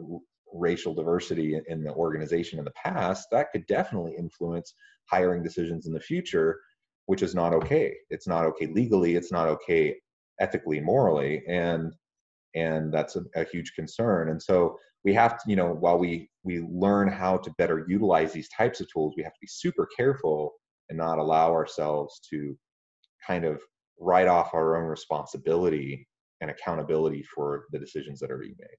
racial 0.53 0.95
diversity 0.95 1.61
in 1.69 1.83
the 1.83 1.93
organization 1.93 2.59
in 2.59 2.65
the 2.65 2.71
past, 2.73 3.29
that 3.33 3.51
could 3.53 3.67
definitely 3.67 4.15
influence 4.17 4.75
hiring 5.11 5.43
decisions 5.43 5.87
in 5.87 5.93
the 5.93 6.01
future, 6.01 6.61
which 7.07 7.23
is 7.23 7.35
not 7.35 7.53
okay. 7.53 7.95
It's 8.11 8.27
not 8.27 8.45
okay 8.47 8.67
legally. 8.67 9.17
It's 9.17 9.33
not 9.33 9.49
okay 9.49 9.97
ethically, 10.41 10.81
morally, 10.81 11.43
and 11.49 11.95
and 12.55 12.93
that's 12.93 13.17
a, 13.17 13.23
a 13.35 13.45
huge 13.45 13.75
concern. 13.75 14.31
And 14.31 14.43
so 14.43 14.79
we 15.05 15.13
have 15.15 15.37
to, 15.39 15.51
you 15.51 15.57
know, 15.57 15.73
while 15.73 15.99
we 15.99 16.29
we 16.43 16.61
learn 16.71 17.09
how 17.09 17.37
to 17.39 17.55
better 17.59 17.85
utilize 17.89 18.33
these 18.33 18.49
types 18.49 18.81
of 18.81 18.91
tools, 18.93 19.15
we 19.17 19.23
have 19.23 19.35
to 19.35 19.41
be 19.41 19.49
super 19.49 19.89
careful 19.97 20.55
and 20.89 20.99
not 20.99 21.19
allow 21.19 21.53
ourselves 21.53 22.21
to 22.31 22.57
kind 23.27 23.45
of 23.45 23.61
write 23.99 24.29
off 24.29 24.55
our 24.55 24.77
own 24.77 24.89
responsibility 24.89 26.07
and 26.41 26.51
accountability 26.51 27.25
for 27.35 27.65
the 27.73 27.79
decisions 27.79 28.21
that 28.21 28.31
are 28.31 28.39
being 28.39 28.57
made. 28.59 28.77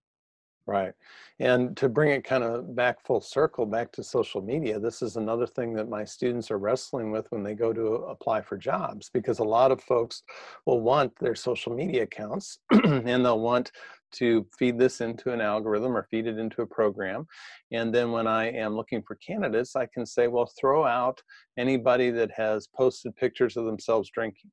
Right. 0.67 0.91
And 1.39 1.77
to 1.77 1.87
bring 1.87 2.11
it 2.11 2.25
kind 2.25 2.43
of 2.43 2.75
back 2.75 3.01
full 3.05 3.21
circle, 3.21 3.65
back 3.65 3.89
to 3.93 4.03
social 4.03 4.41
media, 4.41 4.77
this 4.77 5.01
is 5.01 5.15
another 5.15 5.47
thing 5.47 5.73
that 5.75 5.87
my 5.87 6.03
students 6.03 6.51
are 6.51 6.57
wrestling 6.57 7.09
with 7.09 7.25
when 7.31 7.41
they 7.41 7.53
go 7.53 7.71
to 7.71 7.85
apply 8.09 8.41
for 8.41 8.57
jobs, 8.57 9.09
because 9.13 9.39
a 9.39 9.45
lot 9.45 9.71
of 9.71 9.81
folks 9.81 10.23
will 10.65 10.81
want 10.81 11.17
their 11.19 11.35
social 11.35 11.73
media 11.73 12.03
accounts 12.03 12.59
and 12.83 13.25
they'll 13.25 13.39
want 13.39 13.71
to 14.15 14.45
feed 14.59 14.77
this 14.77 14.99
into 14.99 15.31
an 15.31 15.39
algorithm 15.39 15.95
or 15.95 16.07
feed 16.11 16.27
it 16.27 16.37
into 16.37 16.61
a 16.63 16.67
program. 16.67 17.25
And 17.71 17.95
then 17.95 18.11
when 18.11 18.27
I 18.27 18.51
am 18.51 18.75
looking 18.75 19.01
for 19.01 19.15
candidates, 19.15 19.77
I 19.77 19.85
can 19.85 20.05
say, 20.05 20.27
well, 20.27 20.51
throw 20.59 20.85
out 20.85 21.21
anybody 21.57 22.09
that 22.11 22.31
has 22.31 22.67
posted 22.67 23.15
pictures 23.15 23.55
of 23.55 23.63
themselves 23.63 24.09
drinking 24.09 24.51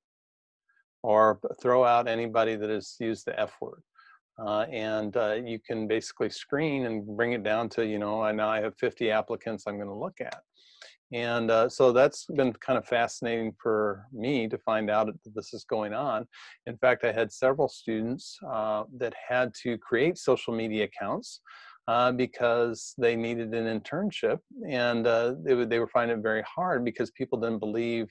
or 1.02 1.40
throw 1.60 1.84
out 1.84 2.06
anybody 2.06 2.54
that 2.54 2.70
has 2.70 2.94
used 3.00 3.26
the 3.26 3.38
F 3.38 3.54
word 3.60 3.82
uh, 4.38 4.66
and 4.70 5.16
uh, 5.16 5.34
you 5.44 5.58
can 5.58 5.86
basically 5.86 6.30
screen 6.30 6.86
and 6.86 7.06
bring 7.16 7.32
it 7.32 7.42
down 7.42 7.68
to 7.70 7.86
you 7.86 7.98
know 7.98 8.22
I 8.22 8.32
now 8.32 8.48
I 8.48 8.60
have 8.60 8.76
50 8.78 9.10
applicants 9.10 9.64
I'm 9.66 9.76
going 9.76 9.88
to 9.88 9.94
look 9.94 10.20
at. 10.20 10.40
And 11.12 11.50
uh, 11.50 11.68
so 11.68 11.92
that's 11.92 12.26
been 12.34 12.52
kind 12.54 12.76
of 12.76 12.86
fascinating 12.86 13.54
for 13.62 14.06
me 14.12 14.48
to 14.48 14.58
find 14.58 14.90
out 14.90 15.06
that 15.06 15.34
this 15.34 15.54
is 15.54 15.64
going 15.64 15.92
on. 15.92 16.26
In 16.66 16.76
fact 16.78 17.04
I 17.04 17.12
had 17.12 17.30
several 17.30 17.68
students 17.68 18.36
uh, 18.50 18.84
that 18.96 19.14
had 19.28 19.52
to 19.62 19.78
create 19.78 20.18
social 20.18 20.52
media 20.54 20.84
accounts 20.84 21.40
uh, 21.86 22.10
because 22.10 22.94
they 22.98 23.14
needed 23.14 23.54
an 23.54 23.80
internship 23.80 24.38
and 24.68 25.06
uh, 25.06 25.34
they, 25.44 25.64
they 25.64 25.78
were 25.78 25.88
finding 25.88 26.18
it 26.18 26.22
very 26.22 26.42
hard 26.42 26.84
because 26.84 27.10
people 27.12 27.38
didn't 27.38 27.60
believe 27.60 28.08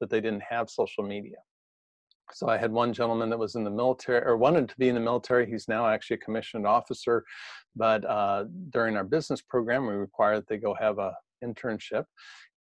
that 0.00 0.10
they 0.10 0.20
didn't 0.20 0.42
have 0.48 0.68
social 0.68 1.02
media 1.02 1.36
so 2.32 2.48
I 2.48 2.56
had 2.56 2.72
one 2.72 2.92
gentleman 2.92 3.30
that 3.30 3.38
was 3.38 3.54
in 3.54 3.64
the 3.64 3.70
military 3.70 4.24
or 4.24 4.36
wanted 4.36 4.68
to 4.68 4.74
be 4.78 4.88
in 4.88 4.94
the 4.94 5.00
military. 5.00 5.48
He's 5.48 5.68
now 5.68 5.86
actually 5.86 6.16
a 6.16 6.24
commissioned 6.24 6.66
officer, 6.66 7.24
but 7.76 8.04
uh, 8.04 8.44
during 8.70 8.96
our 8.96 9.04
business 9.04 9.42
program, 9.42 9.86
we 9.86 9.94
required 9.94 10.38
that 10.38 10.48
they 10.48 10.56
go 10.56 10.74
have 10.74 10.98
a 10.98 11.12
internship. 11.44 12.04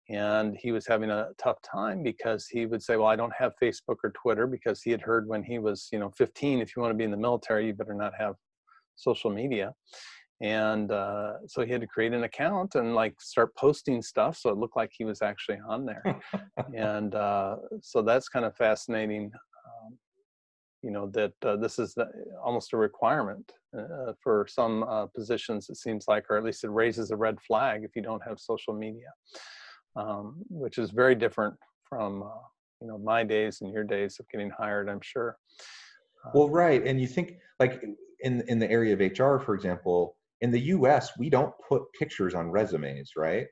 And 0.09 0.57
he 0.57 0.73
was 0.73 0.85
having 0.85 1.09
a 1.09 1.29
tough 1.37 1.61
time 1.61 2.03
because 2.03 2.45
he 2.47 2.65
would 2.65 2.83
say, 2.83 2.97
"Well, 2.97 3.07
I 3.07 3.15
don't 3.15 3.33
have 3.37 3.53
Facebook 3.61 3.97
or 4.03 4.11
Twitter," 4.11 4.47
because 4.47 4.81
he 4.81 4.91
had 4.91 4.99
heard 4.99 5.29
when 5.29 5.43
he 5.43 5.59
was, 5.59 5.87
you 5.93 5.99
know, 5.99 6.09
15, 6.09 6.59
if 6.59 6.75
you 6.75 6.81
want 6.81 6.91
to 6.91 6.97
be 6.97 7.05
in 7.05 7.11
the 7.11 7.15
military, 7.15 7.67
you 7.67 7.73
better 7.73 7.93
not 7.93 8.11
have 8.19 8.35
social 8.97 9.31
media 9.31 9.73
and 10.41 10.91
uh, 10.91 11.33
so 11.47 11.63
he 11.65 11.71
had 11.71 11.81
to 11.81 11.87
create 11.87 12.13
an 12.13 12.25
account 12.25 12.75
and 12.75 12.95
like 12.95 13.19
start 13.19 13.55
posting 13.55 14.01
stuff 14.01 14.37
so 14.37 14.49
it 14.49 14.57
looked 14.57 14.75
like 14.75 14.91
he 14.95 15.05
was 15.05 15.21
actually 15.21 15.57
on 15.67 15.85
there 15.85 16.03
and 16.75 17.15
uh, 17.15 17.55
so 17.81 18.01
that's 18.01 18.27
kind 18.27 18.45
of 18.45 18.55
fascinating 18.55 19.31
um, 19.65 19.97
you 20.81 20.91
know 20.91 21.07
that 21.07 21.33
uh, 21.43 21.55
this 21.55 21.79
is 21.79 21.93
the, 21.93 22.07
almost 22.43 22.73
a 22.73 22.77
requirement 22.77 23.51
uh, 23.77 24.13
for 24.21 24.45
some 24.47 24.83
uh, 24.83 25.05
positions 25.07 25.69
it 25.69 25.77
seems 25.77 26.05
like 26.07 26.25
or 26.29 26.37
at 26.37 26.43
least 26.43 26.63
it 26.63 26.69
raises 26.69 27.11
a 27.11 27.15
red 27.15 27.39
flag 27.41 27.83
if 27.83 27.95
you 27.95 28.01
don't 28.01 28.21
have 28.27 28.39
social 28.39 28.73
media 28.73 29.09
um, 29.95 30.35
which 30.49 30.77
is 30.77 30.91
very 30.91 31.15
different 31.15 31.55
from 31.87 32.23
uh, 32.23 32.43
you 32.81 32.87
know 32.87 32.97
my 32.97 33.23
days 33.23 33.61
and 33.61 33.73
your 33.73 33.83
days 33.83 34.17
of 34.19 34.27
getting 34.29 34.49
hired 34.49 34.89
i'm 34.89 35.01
sure 35.01 35.37
well 36.33 36.49
right 36.49 36.85
and 36.85 36.99
you 36.99 37.07
think 37.07 37.33
like 37.59 37.81
in 38.21 38.43
in 38.47 38.59
the 38.59 38.69
area 38.69 38.93
of 38.93 38.99
hr 38.99 39.43
for 39.43 39.55
example 39.55 40.17
in 40.41 40.51
the 40.51 40.59
us 40.59 41.11
we 41.17 41.29
don't 41.29 41.53
put 41.67 41.83
pictures 41.97 42.35
on 42.35 42.51
resumes 42.51 43.11
right 43.15 43.47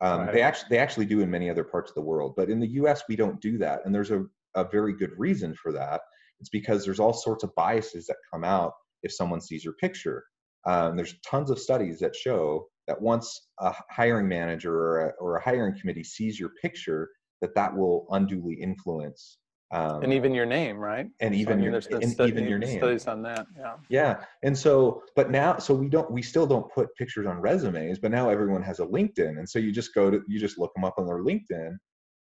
um, 0.00 0.20
right. 0.20 0.32
They 0.32 0.42
actually 0.42 0.68
they 0.70 0.78
actually 0.78 1.06
do 1.06 1.20
in 1.20 1.30
many 1.30 1.50
other 1.50 1.64
parts 1.64 1.90
of 1.90 1.96
the 1.96 2.02
world, 2.02 2.34
but 2.36 2.50
in 2.50 2.60
the 2.60 2.68
U.S. 2.68 3.02
we 3.08 3.16
don't 3.16 3.40
do 3.40 3.58
that, 3.58 3.80
and 3.84 3.94
there's 3.94 4.12
a 4.12 4.24
a 4.54 4.64
very 4.64 4.92
good 4.92 5.12
reason 5.16 5.54
for 5.54 5.72
that. 5.72 6.00
It's 6.40 6.50
because 6.50 6.84
there's 6.84 7.00
all 7.00 7.12
sorts 7.12 7.44
of 7.44 7.54
biases 7.54 8.06
that 8.06 8.16
come 8.32 8.44
out 8.44 8.72
if 9.02 9.12
someone 9.12 9.40
sees 9.40 9.64
your 9.64 9.74
picture. 9.74 10.24
Um, 10.66 10.96
there's 10.96 11.14
tons 11.28 11.50
of 11.50 11.58
studies 11.58 11.98
that 12.00 12.14
show 12.14 12.66
that 12.86 13.00
once 13.00 13.48
a 13.60 13.74
hiring 13.90 14.28
manager 14.28 14.74
or 14.74 15.06
a, 15.06 15.12
or 15.20 15.36
a 15.36 15.42
hiring 15.42 15.78
committee 15.78 16.04
sees 16.04 16.38
your 16.38 16.50
picture, 16.62 17.08
that 17.40 17.54
that 17.54 17.76
will 17.76 18.06
unduly 18.10 18.54
influence 18.54 19.38
Um, 19.70 20.02
and 20.02 20.12
even 20.14 20.34
your 20.34 20.46
name, 20.46 20.78
right? 20.78 21.06
And 21.20 21.34
even 21.34 21.52
I 21.52 21.56
mean, 21.56 21.64
your 21.64 21.74
and 21.74 22.10
study, 22.10 22.30
even 22.30 22.48
your 22.48 22.58
name. 22.58 22.78
Studies 22.78 23.06
on 23.06 23.22
that, 23.22 23.46
yeah. 23.56 23.74
Yeah, 23.90 24.24
and 24.42 24.56
so, 24.56 25.02
but 25.14 25.30
now, 25.30 25.58
so 25.58 25.74
we 25.74 25.88
don't, 25.90 26.10
we 26.10 26.22
still 26.22 26.46
don't 26.46 26.72
put 26.72 26.94
pictures 26.96 27.26
on 27.26 27.38
resumes, 27.40 27.98
but 27.98 28.10
now 28.10 28.30
everyone 28.30 28.62
has 28.62 28.80
a 28.80 28.86
LinkedIn, 28.86 29.38
and 29.38 29.48
so 29.48 29.58
you 29.58 29.70
just 29.70 29.94
go 29.94 30.10
to, 30.10 30.22
you 30.26 30.40
just 30.40 30.58
look 30.58 30.72
them 30.74 30.84
up 30.84 30.94
on 30.96 31.06
their 31.06 31.22
LinkedIn, 31.22 31.76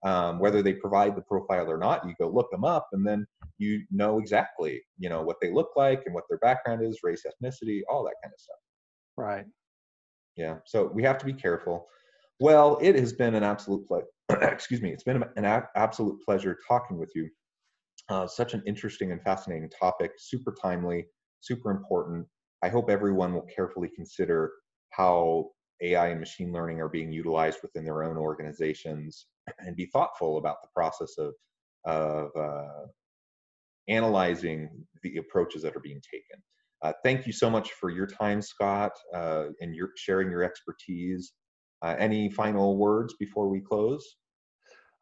um, 0.05 0.39
whether 0.39 0.61
they 0.61 0.73
provide 0.73 1.15
the 1.15 1.21
profile 1.21 1.69
or 1.69 1.77
not. 1.77 2.07
You 2.07 2.13
go 2.19 2.29
look 2.29 2.49
them 2.51 2.63
up, 2.63 2.87
and 2.93 3.05
then 3.05 3.25
you 3.57 3.81
know 3.91 4.19
exactly, 4.19 4.81
you 4.97 5.09
know, 5.09 5.23
what 5.23 5.37
they 5.41 5.51
look 5.51 5.69
like 5.75 6.03
and 6.05 6.13
what 6.13 6.25
their 6.29 6.37
background 6.37 6.83
is, 6.85 6.99
race, 7.03 7.25
ethnicity, 7.25 7.81
all 7.89 8.03
that 8.03 8.15
kind 8.23 8.33
of 8.33 8.39
stuff. 8.39 8.57
Right. 9.17 9.45
Yeah. 10.37 10.57
So 10.65 10.91
we 10.93 11.03
have 11.03 11.17
to 11.17 11.25
be 11.25 11.33
careful. 11.33 11.87
Well, 12.39 12.77
it 12.81 12.95
has 12.99 13.13
been 13.13 13.35
an 13.35 13.43
absolute 13.43 13.87
pleasure. 13.87 14.07
excuse 14.29 14.81
me. 14.81 14.91
It's 14.91 15.03
been 15.03 15.23
an 15.35 15.45
a- 15.45 15.69
absolute 15.75 16.21
pleasure 16.23 16.59
talking 16.67 16.97
with 16.97 17.11
you. 17.15 17.29
Uh, 18.09 18.27
such 18.27 18.53
an 18.53 18.61
interesting 18.67 19.11
and 19.11 19.21
fascinating 19.23 19.69
topic, 19.69 20.11
super 20.19 20.55
timely, 20.61 21.05
super 21.39 21.71
important. 21.71 22.27
I 22.61 22.69
hope 22.69 22.89
everyone 22.89 23.33
will 23.33 23.47
carefully 23.55 23.89
consider 23.95 24.51
how 24.91 25.49
AI 25.82 26.07
and 26.07 26.19
machine 26.19 26.51
learning 26.51 26.80
are 26.80 26.89
being 26.89 27.11
utilized 27.11 27.59
within 27.61 27.84
their 27.84 28.03
own 28.03 28.17
organizations 28.17 29.28
and 29.59 29.76
be 29.76 29.86
thoughtful 29.88 30.38
about 30.38 30.61
the 30.61 30.69
process 30.73 31.17
of, 31.17 31.34
of 31.86 32.30
uh, 32.38 32.86
analyzing 33.88 34.69
the 35.03 35.17
approaches 35.17 35.61
that 35.61 35.76
are 35.76 35.82
being 35.82 36.01
taken. 36.01 36.41
Uh, 36.82 36.93
thank 37.03 37.26
you 37.26 37.34
so 37.34 37.49
much 37.49 37.71
for 37.71 37.89
your 37.89 38.05
time, 38.05 38.41
Scott, 38.41 38.91
uh, 39.13 39.45
and 39.61 39.76
your 39.76 39.89
sharing 39.95 40.30
your 40.30 40.43
expertise. 40.43 41.34
Uh, 41.82 41.95
any 41.99 42.30
final 42.30 42.78
words 42.78 43.15
before 43.19 43.49
we 43.49 43.59
close? 43.59 44.17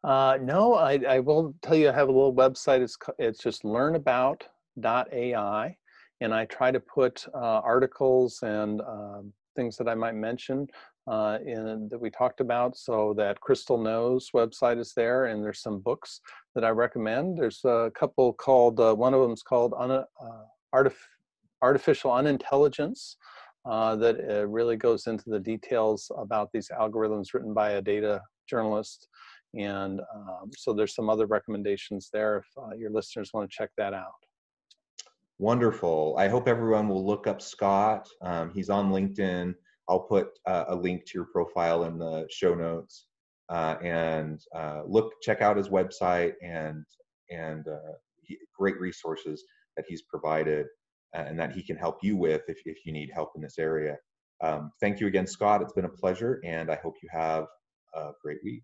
Uh, 0.03 0.37
no, 0.41 0.75
I, 0.75 0.99
I, 1.07 1.19
will 1.19 1.55
tell 1.61 1.75
you 1.75 1.89
I 1.89 1.93
have 1.93 2.09
a 2.09 2.11
little 2.11 2.33
website. 2.33 2.81
It's, 2.81 2.97
it's 3.19 3.39
just 3.39 3.63
learnabout.ai. 3.63 5.77
And 6.21 6.33
I 6.33 6.45
try 6.45 6.71
to 6.71 6.79
put 6.79 7.25
uh, 7.33 7.37
articles 7.37 8.39
and 8.43 8.81
um, 8.81 9.33
things 9.55 9.77
that 9.77 9.87
I 9.87 9.95
might 9.95 10.15
mention 10.15 10.67
uh, 11.07 11.37
in, 11.45 11.87
that 11.89 11.99
we 11.99 12.09
talked 12.09 12.39
about 12.39 12.77
so 12.77 13.13
that 13.17 13.39
Crystal 13.39 13.77
Knows 13.77 14.29
website 14.35 14.79
is 14.79 14.93
there. 14.95 15.25
And 15.25 15.43
there's 15.43 15.61
some 15.61 15.79
books 15.79 16.21
that 16.55 16.63
I 16.63 16.69
recommend. 16.69 17.37
There's 17.37 17.61
a 17.65 17.91
couple 17.95 18.33
called, 18.33 18.79
uh, 18.79 18.93
one 18.93 19.13
of 19.13 19.21
them 19.21 19.31
is 19.33 19.43
called 19.43 19.73
Un- 19.77 19.91
uh, 19.91 20.05
Artif- 20.73 21.09
Artificial 21.61 22.11
Unintelligence. 22.11 23.17
Uh, 23.65 23.95
that 23.95 24.19
uh, 24.29 24.45
really 24.45 24.75
goes 24.75 25.07
into 25.07 25.29
the 25.29 25.39
details 25.39 26.11
about 26.17 26.51
these 26.51 26.67
algorithms 26.77 27.33
written 27.33 27.53
by 27.53 27.71
a 27.71 27.81
data 27.81 28.21
journalist. 28.45 29.07
And 29.57 30.01
um, 30.13 30.51
so 30.57 30.73
there's 30.73 30.93
some 30.93 31.09
other 31.09 31.27
recommendations 31.27 32.09
there 32.11 32.39
if 32.39 32.45
uh, 32.57 32.75
your 32.75 32.89
listeners 32.89 33.31
want 33.33 33.49
to 33.49 33.55
check 33.55 33.69
that 33.77 33.93
out. 33.93 34.11
Wonderful. 35.39 36.15
I 36.17 36.27
hope 36.27 36.47
everyone 36.47 36.87
will 36.87 37.05
look 37.05 37.27
up 37.27 37.41
Scott. 37.41 38.07
Um, 38.21 38.51
he's 38.53 38.69
on 38.69 38.91
LinkedIn. 38.91 39.53
I'll 39.89 40.01
put 40.01 40.29
uh, 40.45 40.65
a 40.69 40.75
link 40.75 41.05
to 41.05 41.11
your 41.15 41.25
profile 41.25 41.83
in 41.85 41.97
the 41.97 42.27
show 42.29 42.53
notes. 42.53 43.07
Uh, 43.49 43.75
and 43.83 44.39
uh, 44.55 44.83
look, 44.87 45.11
check 45.21 45.41
out 45.41 45.57
his 45.57 45.69
website 45.69 46.33
and 46.41 46.85
and 47.29 47.65
he, 48.21 48.37
great 48.57 48.79
resources 48.79 49.43
that 49.75 49.85
he's 49.87 50.03
provided 50.03 50.67
and 51.13 51.39
that 51.39 51.51
he 51.51 51.63
can 51.63 51.75
help 51.75 51.97
you 52.01 52.15
with 52.15 52.41
if, 52.47 52.59
if 52.65 52.85
you 52.85 52.93
need 52.93 53.09
help 53.13 53.31
in 53.35 53.41
this 53.41 53.59
area. 53.59 53.97
Um, 54.41 54.71
thank 54.81 54.99
you 54.99 55.07
again, 55.07 55.27
Scott. 55.27 55.61
It's 55.61 55.73
been 55.73 55.85
a 55.85 55.89
pleasure, 55.89 56.41
and 56.43 56.71
I 56.71 56.75
hope 56.75 56.95
you 57.01 57.09
have 57.11 57.45
a 57.95 58.11
great 58.21 58.39
week. 58.43 58.63